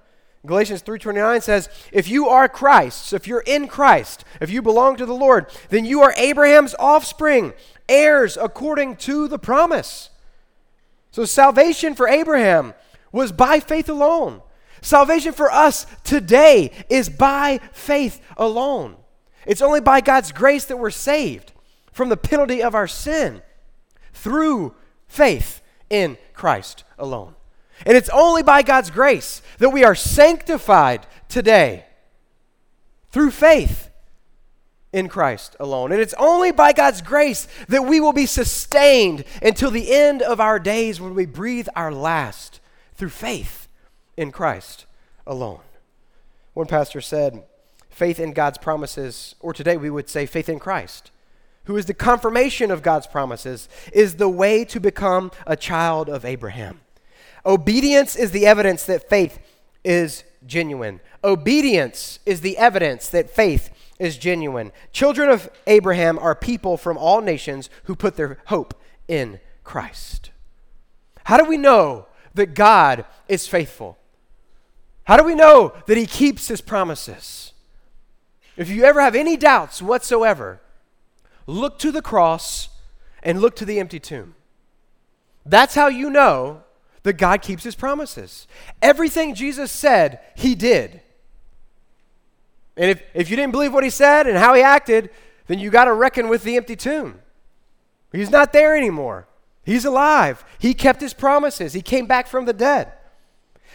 Galatians 0.45 0.83
3:29 0.83 1.41
says, 1.41 1.69
"If 1.93 2.09
you 2.09 2.29
are 2.29 2.49
Christ, 2.49 3.13
if 3.13 3.29
you're 3.29 3.45
in 3.47 3.69
Christ, 3.69 4.25
if 4.41 4.51
you 4.51 4.61
belong 4.61 4.97
to 4.97 5.07
the 5.07 5.15
Lord, 5.15 5.47
then 5.69 5.85
you 5.85 6.03
are 6.03 6.13
Abraham's 6.17 6.75
offspring, 6.79 7.55
heirs 7.89 8.37
according 8.37 8.97
to 8.97 9.29
the 9.29 9.39
promise." 9.39 10.11
So 11.13 11.25
salvation 11.25 11.95
for 11.95 12.09
Abraham 12.09 12.75
was 13.13 13.31
by 13.31 13.61
faith 13.61 13.89
alone. 13.89 14.43
Salvation 14.81 15.33
for 15.33 15.53
us 15.53 15.87
today 16.03 16.73
is 16.89 17.09
by 17.09 17.61
faith 17.73 18.21
alone. 18.37 18.97
It's 19.47 19.63
only 19.63 19.81
by 19.81 20.01
God's 20.01 20.33
grace 20.33 20.65
that 20.65 20.77
we're 20.77 20.91
saved 20.91 21.53
from 21.93 22.09
the 22.09 22.17
penalty 22.17 22.63
of 22.63 22.75
our 22.75 22.89
sin 22.89 23.43
through 24.13 24.75
faith 25.07 25.61
in 25.89 26.19
Christ 26.35 26.83
alone. 26.99 27.37
And 27.87 27.97
it's 27.97 28.11
only 28.11 28.43
by 28.43 28.63
God's 28.63 28.91
grace 28.91 29.43
that 29.59 29.71
we 29.71 29.85
are 29.85 29.95
sanctified 29.95 31.07
today 31.29 31.85
through 33.11 33.31
faith 33.31 33.91
in 34.93 35.09
Christ 35.09 35.57
alone. 35.59 35.91
And 35.91 36.01
it's 36.01 36.15
only 36.19 36.53
by 36.53 36.73
God's 36.73 37.01
grace 37.01 37.49
that 37.69 37.87
we 37.87 37.99
will 37.99 38.13
be 38.13 38.27
sustained 38.27 39.25
until 39.41 39.71
the 39.71 39.93
end 39.93 40.21
of 40.21 40.41
our 40.41 40.59
days 40.59 41.01
when 41.01 41.15
we 41.15 41.27
breathe 41.27 41.69
our 41.75 41.93
last 41.93 42.61
through 42.95 43.09
faith 43.09 43.69
in 44.17 44.31
Christ 44.31 44.85
alone. 45.27 45.61
One 46.53 46.67
pastor 46.67 47.01
said, 47.01 47.45
faith 47.89 48.21
in 48.21 48.35
God's 48.35 48.59
promises, 48.59 49.35
or 49.41 49.55
today 49.55 49.79
we 49.79 49.89
would 49.89 50.11
say 50.11 50.27
faith 50.27 50.51
in 50.51 50.59
Christ, 50.59 51.11
who 51.65 51.77
is 51.77 51.87
the 51.87 51.95
confirmation 51.95 52.71
of 52.71 52.83
God's 52.83 53.07
promises, 53.07 53.71
is 53.93 54.17
the 54.17 54.29
way 54.29 54.65
to 54.67 54.79
become 54.79 55.31
a 55.47 55.57
child 55.57 56.11
of 56.11 56.27
Abraham. 56.27 56.82
Obedience 57.45 58.17
is 58.17 58.31
the 58.31 58.47
evidence 58.47 58.85
that 58.85 59.09
faith 59.09 59.39
is 59.85 60.25
genuine. 60.47 61.01
Obedience 61.25 62.19
is 62.25 62.41
the 62.41 62.57
evidence 62.57 63.09
that 63.09 63.31
faith 63.31 63.71
is 63.99 64.19
genuine. 64.19 64.73
Children 64.93 65.31
of 65.31 65.51
Abraham 65.67 66.19
are 66.19 66.35
people 66.35 66.77
from 66.77 66.99
all 66.99 67.21
nations 67.21 67.71
who 67.85 67.95
put 67.95 68.17
their 68.17 68.39
hope 68.47 68.75
in 69.09 69.41
Christ. 69.65 70.31
How 71.25 71.37
do 71.37 71.45
we 71.45 71.57
know 71.57 72.07
that 72.35 72.55
God 72.55 73.05
is 73.29 73.47
faithful? 73.47 73.99
How 75.05 75.17
do 75.17 75.25
we 75.25 75.35
know 75.35 75.73
that 75.87 75.97
He 75.97 76.07
keeps 76.07 76.49
His 76.49 76.61
promises? 76.61 77.53
If 78.57 78.69
you 78.69 78.85
ever 78.85 79.01
have 79.01 79.15
any 79.15 79.37
doubts 79.37 79.81
whatsoever, 79.81 80.61
look 81.47 81.79
to 81.81 81.91
the 81.91 82.03
cross 82.03 82.69
and 83.23 83.41
look 83.41 83.57
to 83.57 83.65
the 83.65 83.81
empty 83.81 84.01
tomb. 84.01 84.35
That's 85.45 85.75
how 85.75 85.89
you 85.89 86.11
know 86.11 86.63
that 87.03 87.15
God 87.15 87.43
keeps 87.43 87.65
his 87.65 87.75
promises. 87.75 88.47
Everything 88.81 89.35
Jesus 89.35 89.71
said, 89.71 90.21
he 90.37 90.55
did. 90.55 91.01
And 92.77 92.91
if, 92.91 93.03
if 93.15 93.31
you 93.31 93.37
didn't 93.37 93.53
believe 93.53 93.75
what 93.75 93.85
he 93.85 93.91
said 93.91 94.27
and 94.27 94.39
how 94.39 94.55
he 94.55 94.63
acted, 94.63 95.11
then 95.47 95.59
you 95.59 95.71
got 95.71 95.87
to 95.87 95.93
reckon 95.93 96.29
with 96.29 96.45
the 96.45 96.57
empty 96.57 96.77
tomb. 96.77 97.21
He's 98.13 98.31
not 98.31 98.53
there 98.53 98.77
anymore. 98.77 99.27
He's 99.65 99.85
alive. 99.85 100.45
He 100.59 100.75
kept 100.75 101.01
his 101.01 101.15
promises. 101.15 101.73
He 101.73 101.83
came 101.83 102.07
back 102.07 102.27
from 102.27 102.45
the 102.47 102.53
dead. 102.53 102.93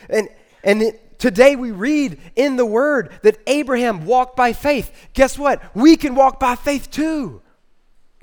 And, 0.09 0.29
and 0.63 0.81
it, 0.81 1.19
today 1.19 1.55
we 1.55 1.71
read 1.71 2.19
in 2.35 2.55
the 2.55 2.65
word 2.65 3.11
that 3.23 3.39
Abraham 3.47 4.05
walked 4.05 4.35
by 4.35 4.53
faith. 4.53 4.91
Guess 5.13 5.37
what? 5.37 5.61
We 5.75 5.97
can 5.97 6.15
walk 6.15 6.39
by 6.39 6.55
faith 6.55 6.91
too. 6.91 7.41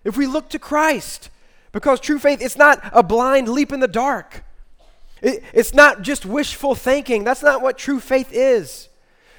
If 0.05 0.17
we 0.17 0.27
look 0.27 0.51
to 0.51 0.59
Christ. 0.59 1.31
Because 1.73 1.99
true 2.01 2.19
faith, 2.19 2.41
it's 2.41 2.57
not 2.57 2.81
a 2.93 3.03
blind 3.03 3.49
leap 3.49 3.73
in 3.73 3.81
the 3.81 3.89
dark. 3.89 4.45
It, 5.25 5.43
it's 5.55 5.73
not 5.73 6.03
just 6.03 6.27
wishful 6.27 6.75
thinking. 6.75 7.25
That's 7.25 7.43
not 7.43 7.63
what 7.63 7.79
true 7.79 7.99
faith 7.99 8.29
is. 8.31 8.91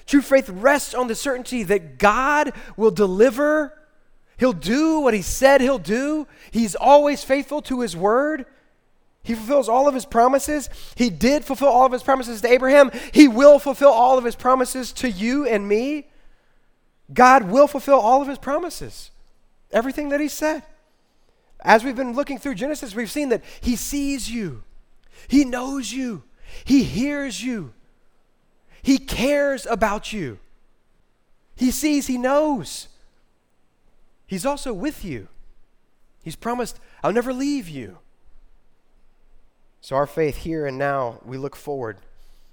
True 0.08 0.22
faith 0.22 0.50
rests 0.50 0.94
on 0.94 1.08
the 1.08 1.16
certainty 1.16 1.64
that 1.64 2.00
God 2.00 2.54
will 2.76 2.92
deliver. 2.92 3.72
He'll 4.38 4.52
do 4.52 5.00
what 5.00 5.14
He 5.14 5.22
said 5.22 5.62
He'll 5.62 5.78
do. 5.78 6.28
He's 6.52 6.76
always 6.76 7.24
faithful 7.24 7.62
to 7.64 7.82
His 7.82 7.96
word. 7.96 8.46
He 9.24 9.36
fulfills 9.36 9.70
all 9.70 9.88
of 9.88 9.94
His 9.94 10.06
promises. 10.06 10.70
He 10.96 11.10
did 11.10 11.46
fulfill 11.46 11.70
all 11.70 11.86
of 11.86 11.92
His 11.92 12.04
promises 12.04 12.42
to 12.42 12.52
Abraham. 12.52 12.92
He 13.14 13.28
will 13.28 13.60
fulfill 13.60 13.92
all 13.92 14.18
of 14.18 14.26
His 14.26 14.36
promises 14.36 14.92
to 14.94 15.10
you 15.10 15.48
and 15.48 15.68
me. 15.68 16.08
God 17.14 17.44
will 17.44 17.68
fulfill 17.68 18.00
all 18.00 18.24
of 18.24 18.28
His 18.28 18.40
promises, 18.40 19.12
everything 19.72 20.10
that 20.10 20.20
He 20.20 20.28
said. 20.28 20.64
As 21.62 21.84
we've 21.84 21.96
been 21.96 22.14
looking 22.14 22.40
through 22.40 22.56
Genesis, 22.56 22.96
we've 22.96 23.12
seen 23.12 23.30
that 23.30 23.44
He 23.62 23.76
sees 23.76 24.30
you. 24.30 24.64
He 25.28 25.46
knows 25.46 25.92
you, 25.92 26.24
He 26.64 26.84
hears 26.84 27.44
you, 27.44 27.74
He 28.82 28.98
cares 28.98 29.66
about 29.66 30.14
you. 30.14 30.40
He 31.56 31.72
sees, 31.72 32.08
He 32.08 32.18
knows. 32.18 32.88
He's 34.28 34.46
also 34.46 34.74
with 34.74 35.06
you. 35.06 35.28
He's 36.24 36.36
promised, 36.36 36.80
I'll 37.04 37.14
never 37.14 37.32
leave 37.32 37.70
you. 37.70 38.00
So, 39.82 39.96
our 39.96 40.08
faith 40.08 40.38
here 40.38 40.66
and 40.66 40.80
now, 40.80 41.22
we 41.24 41.38
look 41.38 41.56
forward 41.56 41.98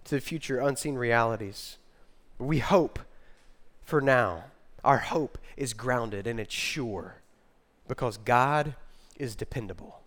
to 0.05 0.15
the 0.15 0.21
future 0.21 0.59
unseen 0.59 0.97
realities. 0.97 1.79
We 2.39 2.59
hope 2.59 2.99
for 3.83 4.03
now. 4.03 4.45
Our 4.85 4.99
hope 4.99 5.39
is 5.57 5.73
grounded 5.73 6.27
and 6.27 6.39
it's 6.39 6.55
sure 6.55 7.17
because 7.89 8.19
God 8.19 8.75
is 9.17 9.35
dependable. 9.35 10.01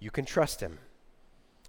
You 0.00 0.10
can 0.10 0.24
trust 0.24 0.60
Him. 0.60 0.78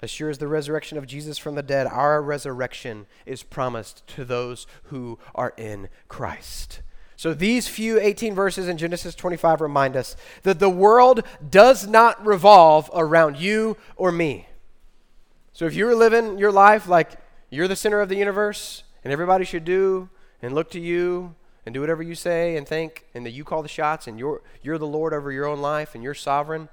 As 0.01 0.09
sure 0.09 0.29
as 0.29 0.37
the 0.37 0.47
resurrection 0.47 0.97
of 0.97 1.07
Jesus 1.07 1.37
from 1.37 1.55
the 1.55 1.63
dead, 1.63 1.87
our 1.87 2.21
resurrection 2.21 3.05
is 3.25 3.43
promised 3.43 4.07
to 4.07 4.23
those 4.23 4.65
who 4.83 5.19
are 5.35 5.53
in 5.57 5.89
Christ. 6.07 6.81
So 7.17 7.33
these 7.33 7.67
few 7.67 7.99
18 7.99 8.33
verses 8.33 8.69
in 8.69 8.77
Genesis 8.77 9.13
25 9.13 9.59
remind 9.59 9.97
us 9.97 10.15
that 10.43 10.59
the 10.59 10.69
world 10.69 11.23
does 11.49 11.85
not 11.85 12.25
revolve 12.25 12.89
around 12.93 13.37
you 13.37 13.75
or 13.97 14.09
me. 14.09 14.47
So 15.51 15.65
if 15.65 15.73
you're 15.73 15.95
living 15.95 16.37
your 16.37 16.53
life 16.53 16.87
like 16.87 17.17
you're 17.49 17.67
the 17.67 17.75
center 17.75 17.99
of 17.99 18.07
the 18.07 18.15
universe 18.15 18.83
and 19.03 19.11
everybody 19.11 19.43
should 19.43 19.65
do 19.65 20.09
and 20.41 20.55
look 20.55 20.71
to 20.71 20.79
you 20.79 21.35
and 21.65 21.73
do 21.73 21.81
whatever 21.81 22.01
you 22.01 22.15
say 22.15 22.55
and 22.55 22.65
think 22.65 23.05
and 23.13 23.25
that 23.25 23.31
you 23.31 23.43
call 23.43 23.61
the 23.61 23.67
shots 23.67 24.07
and 24.07 24.17
you're, 24.17 24.41
you're 24.61 24.77
the 24.77 24.87
Lord 24.87 25.13
over 25.13 25.29
your 25.29 25.45
own 25.45 25.59
life 25.59 25.95
and 25.95 26.03
you're 26.03 26.13
sovereign, 26.13 26.69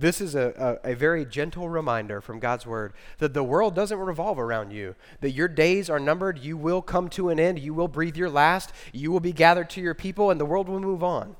this 0.00 0.20
is 0.20 0.34
a, 0.34 0.78
a, 0.84 0.92
a, 0.92 0.94
very 0.94 1.26
gentle 1.26 1.68
reminder 1.68 2.22
from 2.22 2.40
God's 2.40 2.66
word 2.66 2.94
that 3.18 3.34
the 3.34 3.44
world 3.44 3.74
doesn't 3.74 3.98
revolve 3.98 4.38
around 4.38 4.70
you, 4.70 4.94
that 5.20 5.32
your 5.32 5.46
days 5.46 5.90
are 5.90 6.00
numbered, 6.00 6.38
you 6.38 6.56
will 6.56 6.80
come 6.80 7.10
to 7.10 7.28
an 7.28 7.38
end, 7.38 7.58
you 7.58 7.74
will 7.74 7.86
breathe 7.86 8.16
your 8.16 8.30
last, 8.30 8.72
you 8.92 9.12
will 9.12 9.20
be 9.20 9.32
gathered 9.32 9.68
to 9.70 9.80
your 9.82 9.94
people, 9.94 10.30
and 10.30 10.40
the 10.40 10.46
world 10.46 10.70
will 10.70 10.80
move 10.80 11.04
on. 11.04 11.36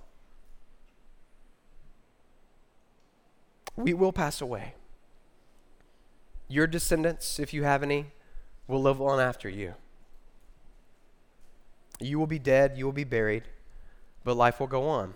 We 3.77 3.95
will 3.95 4.13
pass 4.13 4.43
away. 4.43 4.75
Your 6.47 6.67
descendants, 6.67 7.39
if 7.39 7.55
you 7.55 7.63
have 7.63 7.83
any, 7.83 8.09
will 8.69 8.83
live 8.83 9.01
on 9.01 9.21
after 9.21 9.49
you. 9.49 9.75
You 11.99 12.19
will 12.19 12.27
be 12.27 12.39
dead, 12.39 12.77
you 12.77 12.85
will 12.85 12.93
be 12.93 13.05
buried, 13.05 13.45
but 14.23 14.37
life 14.37 14.61
will 14.61 14.67
go 14.67 14.87
on 14.87 15.15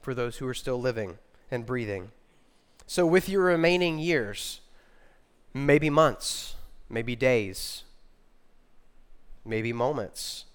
for 0.00 0.14
those 0.14 0.38
who 0.38 0.48
are 0.48 0.54
still 0.54 0.80
living 0.80 1.18
and 1.48 1.64
breathing. 1.64 2.10
So, 2.90 3.06
with 3.06 3.28
your 3.28 3.42
remaining 3.42 4.00
years, 4.00 4.62
maybe 5.54 5.88
months, 5.88 6.56
maybe 6.88 7.14
days, 7.14 7.84
maybe 9.44 9.72
moments, 9.72 10.46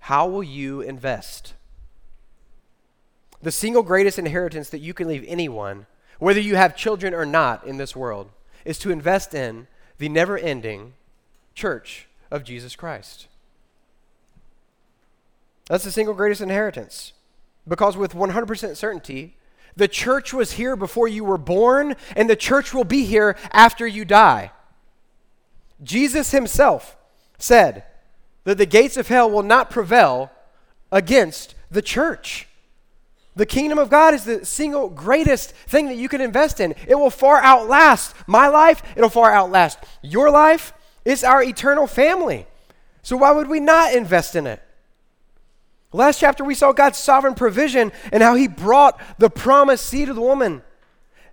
how 0.00 0.28
will 0.28 0.42
you 0.42 0.82
invest? 0.82 1.54
The 3.40 3.50
single 3.50 3.82
greatest 3.82 4.18
inheritance 4.18 4.68
that 4.68 4.80
you 4.80 4.92
can 4.92 5.08
leave 5.08 5.24
anyone, 5.26 5.86
whether 6.18 6.38
you 6.38 6.56
have 6.56 6.76
children 6.76 7.14
or 7.14 7.24
not 7.24 7.66
in 7.66 7.78
this 7.78 7.96
world, 7.96 8.28
is 8.66 8.78
to 8.80 8.90
invest 8.90 9.32
in 9.32 9.68
the 9.96 10.10
never 10.10 10.36
ending 10.36 10.92
church 11.54 12.08
of 12.30 12.44
Jesus 12.44 12.76
Christ. 12.76 13.26
That's 15.70 15.84
the 15.84 15.92
single 15.92 16.12
greatest 16.12 16.42
inheritance. 16.42 17.14
Because 17.66 17.96
with 17.96 18.12
100% 18.12 18.76
certainty, 18.76 19.38
the 19.78 19.88
church 19.88 20.34
was 20.34 20.52
here 20.52 20.74
before 20.74 21.06
you 21.06 21.22
were 21.22 21.38
born, 21.38 21.94
and 22.16 22.28
the 22.28 22.36
church 22.36 22.74
will 22.74 22.84
be 22.84 23.04
here 23.04 23.36
after 23.52 23.86
you 23.86 24.04
die. 24.04 24.50
Jesus 25.82 26.32
himself 26.32 26.96
said 27.38 27.84
that 28.42 28.58
the 28.58 28.66
gates 28.66 28.96
of 28.96 29.06
hell 29.06 29.30
will 29.30 29.44
not 29.44 29.70
prevail 29.70 30.32
against 30.90 31.54
the 31.70 31.80
church. 31.80 32.48
The 33.36 33.46
kingdom 33.46 33.78
of 33.78 33.88
God 33.88 34.14
is 34.14 34.24
the 34.24 34.44
single 34.44 34.88
greatest 34.88 35.52
thing 35.52 35.86
that 35.86 35.96
you 35.96 36.08
can 36.08 36.20
invest 36.20 36.58
in. 36.58 36.74
It 36.88 36.96
will 36.96 37.10
far 37.10 37.40
outlast 37.40 38.16
my 38.26 38.48
life, 38.48 38.82
it'll 38.96 39.08
far 39.08 39.32
outlast 39.32 39.78
your 40.02 40.28
life. 40.28 40.72
It's 41.04 41.22
our 41.22 41.40
eternal 41.40 41.86
family. 41.86 42.48
So 43.02 43.16
why 43.16 43.30
would 43.30 43.48
we 43.48 43.60
not 43.60 43.94
invest 43.94 44.34
in 44.34 44.48
it? 44.48 44.60
Last 45.92 46.20
chapter, 46.20 46.44
we 46.44 46.54
saw 46.54 46.72
God's 46.72 46.98
sovereign 46.98 47.34
provision 47.34 47.92
and 48.12 48.22
how 48.22 48.34
He 48.34 48.46
brought 48.46 49.00
the 49.18 49.30
promised 49.30 49.86
seed 49.86 50.08
of 50.08 50.16
the 50.16 50.22
woman 50.22 50.62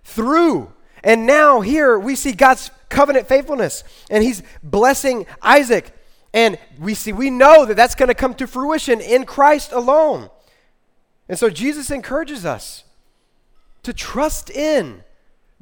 through. 0.04 0.72
And 1.04 1.26
now, 1.26 1.60
here, 1.60 1.98
we 1.98 2.16
see 2.16 2.32
God's 2.32 2.70
covenant 2.88 3.28
faithfulness, 3.28 3.84
and 4.10 4.24
He's 4.24 4.42
blessing 4.62 5.26
Isaac. 5.42 5.92
And 6.32 6.58
we 6.78 6.94
see, 6.94 7.12
we 7.12 7.30
know 7.30 7.66
that 7.66 7.76
that's 7.76 7.94
going 7.94 8.08
to 8.08 8.14
come 8.14 8.34
to 8.34 8.46
fruition 8.46 9.00
in 9.00 9.24
Christ 9.24 9.72
alone. 9.72 10.30
And 11.28 11.38
so, 11.38 11.50
Jesus 11.50 11.90
encourages 11.90 12.46
us 12.46 12.84
to 13.82 13.92
trust 13.92 14.48
in 14.48 15.04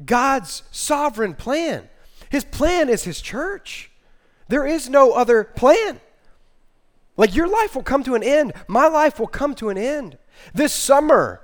God's 0.04 0.62
sovereign 0.70 1.34
plan. 1.34 1.88
His 2.30 2.44
plan 2.44 2.88
is 2.88 3.04
His 3.04 3.20
church. 3.20 3.90
There 4.48 4.66
is 4.66 4.88
no 4.88 5.12
other 5.12 5.42
plan. 5.42 6.00
Like 7.16 7.34
your 7.34 7.48
life 7.48 7.74
will 7.74 7.82
come 7.82 8.02
to 8.04 8.14
an 8.14 8.22
end. 8.22 8.52
My 8.66 8.88
life 8.88 9.18
will 9.18 9.26
come 9.26 9.54
to 9.56 9.68
an 9.68 9.78
end. 9.78 10.18
This 10.52 10.72
summer 10.72 11.40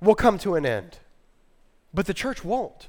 will 0.00 0.14
come 0.14 0.38
to 0.38 0.54
an 0.54 0.66
end. 0.66 0.98
But 1.92 2.06
the 2.06 2.14
church 2.14 2.44
won't. 2.44 2.88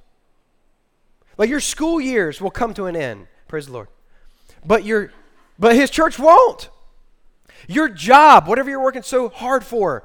Like 1.38 1.50
your 1.50 1.60
school 1.60 2.02
years 2.02 2.41
will 2.41 2.52
come 2.52 2.74
to 2.74 2.86
an 2.86 2.95
end. 2.95 3.28
Praise 3.48 3.67
the 3.67 3.74
Lord. 3.74 3.88
But 4.65 4.84
your 4.84 5.12
but 5.58 5.76
his 5.76 5.89
church 5.89 6.19
won't. 6.19 6.69
Your 7.67 7.88
job, 7.88 8.48
whatever 8.48 8.69
you're 8.69 8.84
working 8.84 9.04
so 9.04 9.30
hard 9.30 9.63
for, 9.63 10.04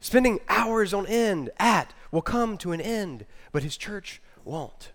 spending 0.00 0.40
hours 0.48 0.92
on 0.92 1.06
end 1.06 1.50
at, 1.58 1.94
will 2.10 2.22
come 2.22 2.58
to 2.58 2.72
an 2.72 2.80
end, 2.80 3.24
but 3.52 3.62
his 3.62 3.76
church 3.76 4.20
won't. 4.44 4.92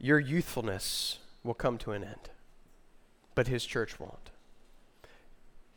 Your 0.00 0.18
youthfulness 0.18 1.18
will 1.44 1.54
come 1.54 1.76
to 1.78 1.92
an 1.92 2.02
end, 2.02 2.30
but 3.34 3.48
his 3.48 3.66
church 3.66 4.00
won't. 4.00 4.30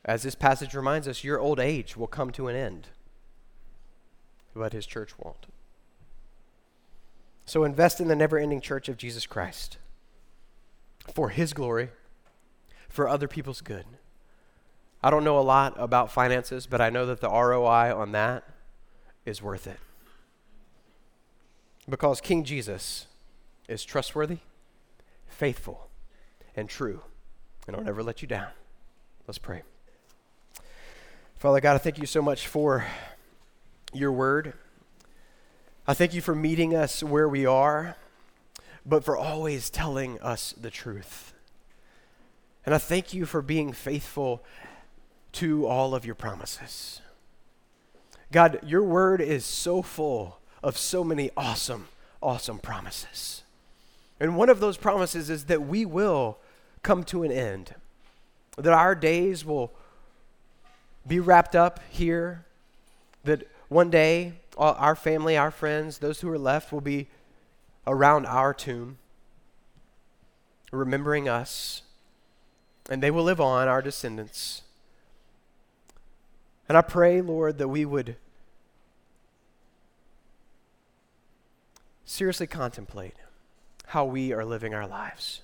As 0.05 0.23
this 0.23 0.35
passage 0.35 0.73
reminds 0.73 1.07
us, 1.07 1.23
your 1.23 1.39
old 1.39 1.59
age 1.59 1.97
will 1.97 2.07
come 2.07 2.31
to 2.31 2.47
an 2.47 2.55
end, 2.55 2.87
but 4.55 4.73
his 4.73 4.85
church 4.85 5.11
won't. 5.19 5.45
So 7.45 7.65
invest 7.65 7.99
in 7.99 8.07
the 8.07 8.15
never 8.15 8.37
ending 8.37 8.61
church 8.61 8.87
of 8.87 8.97
Jesus 8.97 9.25
Christ 9.25 9.77
for 11.13 11.29
his 11.29 11.53
glory, 11.53 11.89
for 12.87 13.09
other 13.09 13.27
people's 13.27 13.59
good. 13.59 13.85
I 15.03 15.09
don't 15.09 15.25
know 15.25 15.37
a 15.37 15.41
lot 15.41 15.75
about 15.77 16.11
finances, 16.11 16.65
but 16.65 16.79
I 16.79 16.89
know 16.89 17.05
that 17.05 17.19
the 17.19 17.29
ROI 17.29 17.93
on 17.93 18.13
that 18.13 18.45
is 19.25 19.41
worth 19.41 19.67
it. 19.67 19.79
Because 21.89 22.21
King 22.21 22.45
Jesus 22.45 23.07
is 23.67 23.83
trustworthy, 23.83 24.39
faithful, 25.27 25.89
and 26.55 26.69
true, 26.69 27.01
and 27.67 27.75
I'll 27.75 27.83
never 27.83 28.03
let 28.03 28.21
you 28.21 28.27
down. 28.27 28.47
Let's 29.27 29.37
pray. 29.37 29.63
Father 31.37 31.59
God, 31.59 31.75
I 31.75 31.77
thank 31.77 31.97
you 31.97 32.05
so 32.05 32.21
much 32.21 32.47
for 32.47 32.85
your 33.93 34.11
word. 34.11 34.53
I 35.87 35.93
thank 35.93 36.13
you 36.13 36.21
for 36.21 36.33
meeting 36.33 36.75
us 36.75 37.03
where 37.03 37.27
we 37.27 37.45
are, 37.45 37.97
but 38.85 39.03
for 39.03 39.17
always 39.17 39.69
telling 39.69 40.19
us 40.21 40.53
the 40.59 40.69
truth. 40.69 41.33
And 42.65 42.73
I 42.73 42.77
thank 42.77 43.13
you 43.13 43.25
for 43.25 43.41
being 43.41 43.73
faithful 43.73 44.43
to 45.33 45.65
all 45.65 45.93
of 45.93 46.05
your 46.05 46.15
promises. 46.15 47.01
God, 48.31 48.59
your 48.65 48.83
word 48.83 49.21
is 49.21 49.45
so 49.45 49.81
full 49.81 50.39
of 50.63 50.77
so 50.77 51.03
many 51.03 51.29
awesome, 51.35 51.87
awesome 52.21 52.59
promises. 52.59 53.42
And 54.23 54.37
one 54.37 54.47
of 54.47 54.61
those 54.61 54.77
promises 54.77 55.29
is 55.29 55.43
that 55.47 55.63
we 55.63 55.83
will 55.83 56.37
come 56.81 57.03
to 57.03 57.23
an 57.23 57.31
end, 57.33 57.75
that 58.55 58.71
our 58.71 58.95
days 58.95 59.43
will 59.43 59.73
be 61.05 61.19
wrapped 61.19 61.57
up 61.57 61.81
here, 61.89 62.45
that 63.25 63.45
one 63.67 63.89
day 63.89 64.35
uh, 64.57 64.75
our 64.77 64.95
family, 64.95 65.35
our 65.35 65.51
friends, 65.51 65.97
those 65.97 66.21
who 66.21 66.29
are 66.29 66.37
left 66.37 66.71
will 66.71 66.79
be 66.79 67.09
around 67.85 68.25
our 68.25 68.53
tomb, 68.53 68.97
remembering 70.71 71.27
us, 71.27 71.81
and 72.89 73.03
they 73.03 73.11
will 73.11 73.25
live 73.25 73.41
on, 73.41 73.67
our 73.67 73.81
descendants. 73.81 74.61
And 76.69 76.77
I 76.77 76.81
pray, 76.81 77.19
Lord, 77.19 77.57
that 77.57 77.67
we 77.67 77.83
would 77.83 78.15
seriously 82.05 82.47
contemplate 82.47 83.15
how 83.93 84.03
we 84.03 84.33
are 84.33 84.43
living 84.43 84.73
our 84.73 84.87
lives. 84.87 85.41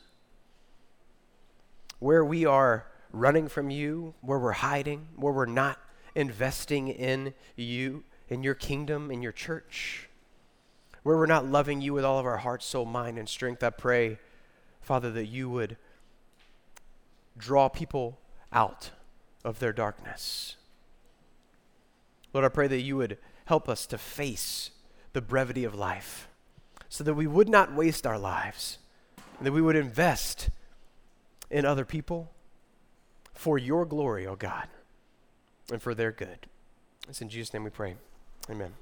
Where 1.99 2.25
we 2.25 2.47
are 2.47 2.87
running 3.11 3.47
from 3.47 3.69
you, 3.69 4.15
where 4.21 4.39
we're 4.39 4.53
hiding, 4.53 5.09
where 5.15 5.31
we're 5.31 5.45
not 5.45 5.77
investing 6.15 6.87
in 6.87 7.35
you, 7.55 8.03
in 8.27 8.41
your 8.41 8.55
kingdom, 8.55 9.11
in 9.11 9.21
your 9.21 9.31
church, 9.31 10.09
where 11.03 11.15
we're 11.15 11.27
not 11.27 11.45
loving 11.45 11.79
you 11.79 11.93
with 11.93 12.03
all 12.03 12.17
of 12.17 12.25
our 12.25 12.37
heart, 12.37 12.63
soul, 12.63 12.85
mind, 12.85 13.19
and 13.19 13.29
strength, 13.29 13.63
I 13.63 13.69
pray, 13.69 14.17
Father, 14.81 15.11
that 15.11 15.27
you 15.27 15.47
would 15.47 15.77
draw 17.37 17.69
people 17.69 18.17
out 18.51 18.89
of 19.45 19.59
their 19.59 19.73
darkness. 19.73 20.55
Lord, 22.33 22.45
I 22.45 22.49
pray 22.49 22.67
that 22.67 22.81
you 22.81 22.97
would 22.97 23.19
help 23.45 23.69
us 23.69 23.85
to 23.85 23.99
face 23.99 24.71
the 25.13 25.21
brevity 25.21 25.65
of 25.65 25.75
life 25.75 26.28
so 26.89 27.03
that 27.03 27.13
we 27.13 27.27
would 27.27 27.47
not 27.47 27.73
waste 27.73 28.05
our 28.05 28.17
lives, 28.17 28.79
and 29.37 29.45
that 29.45 29.51
we 29.51 29.61
would 29.61 29.75
invest 29.75 30.49
in 31.49 31.65
other 31.65 31.85
people 31.85 32.31
for 33.33 33.57
your 33.57 33.85
glory, 33.85 34.27
O 34.27 34.31
oh 34.31 34.35
God, 34.35 34.67
and 35.71 35.81
for 35.81 35.93
their 35.93 36.11
good. 36.11 36.47
It's 37.07 37.21
in 37.21 37.29
Jesus' 37.29 37.53
name 37.53 37.63
we 37.63 37.69
pray. 37.69 37.95
Amen. 38.49 38.73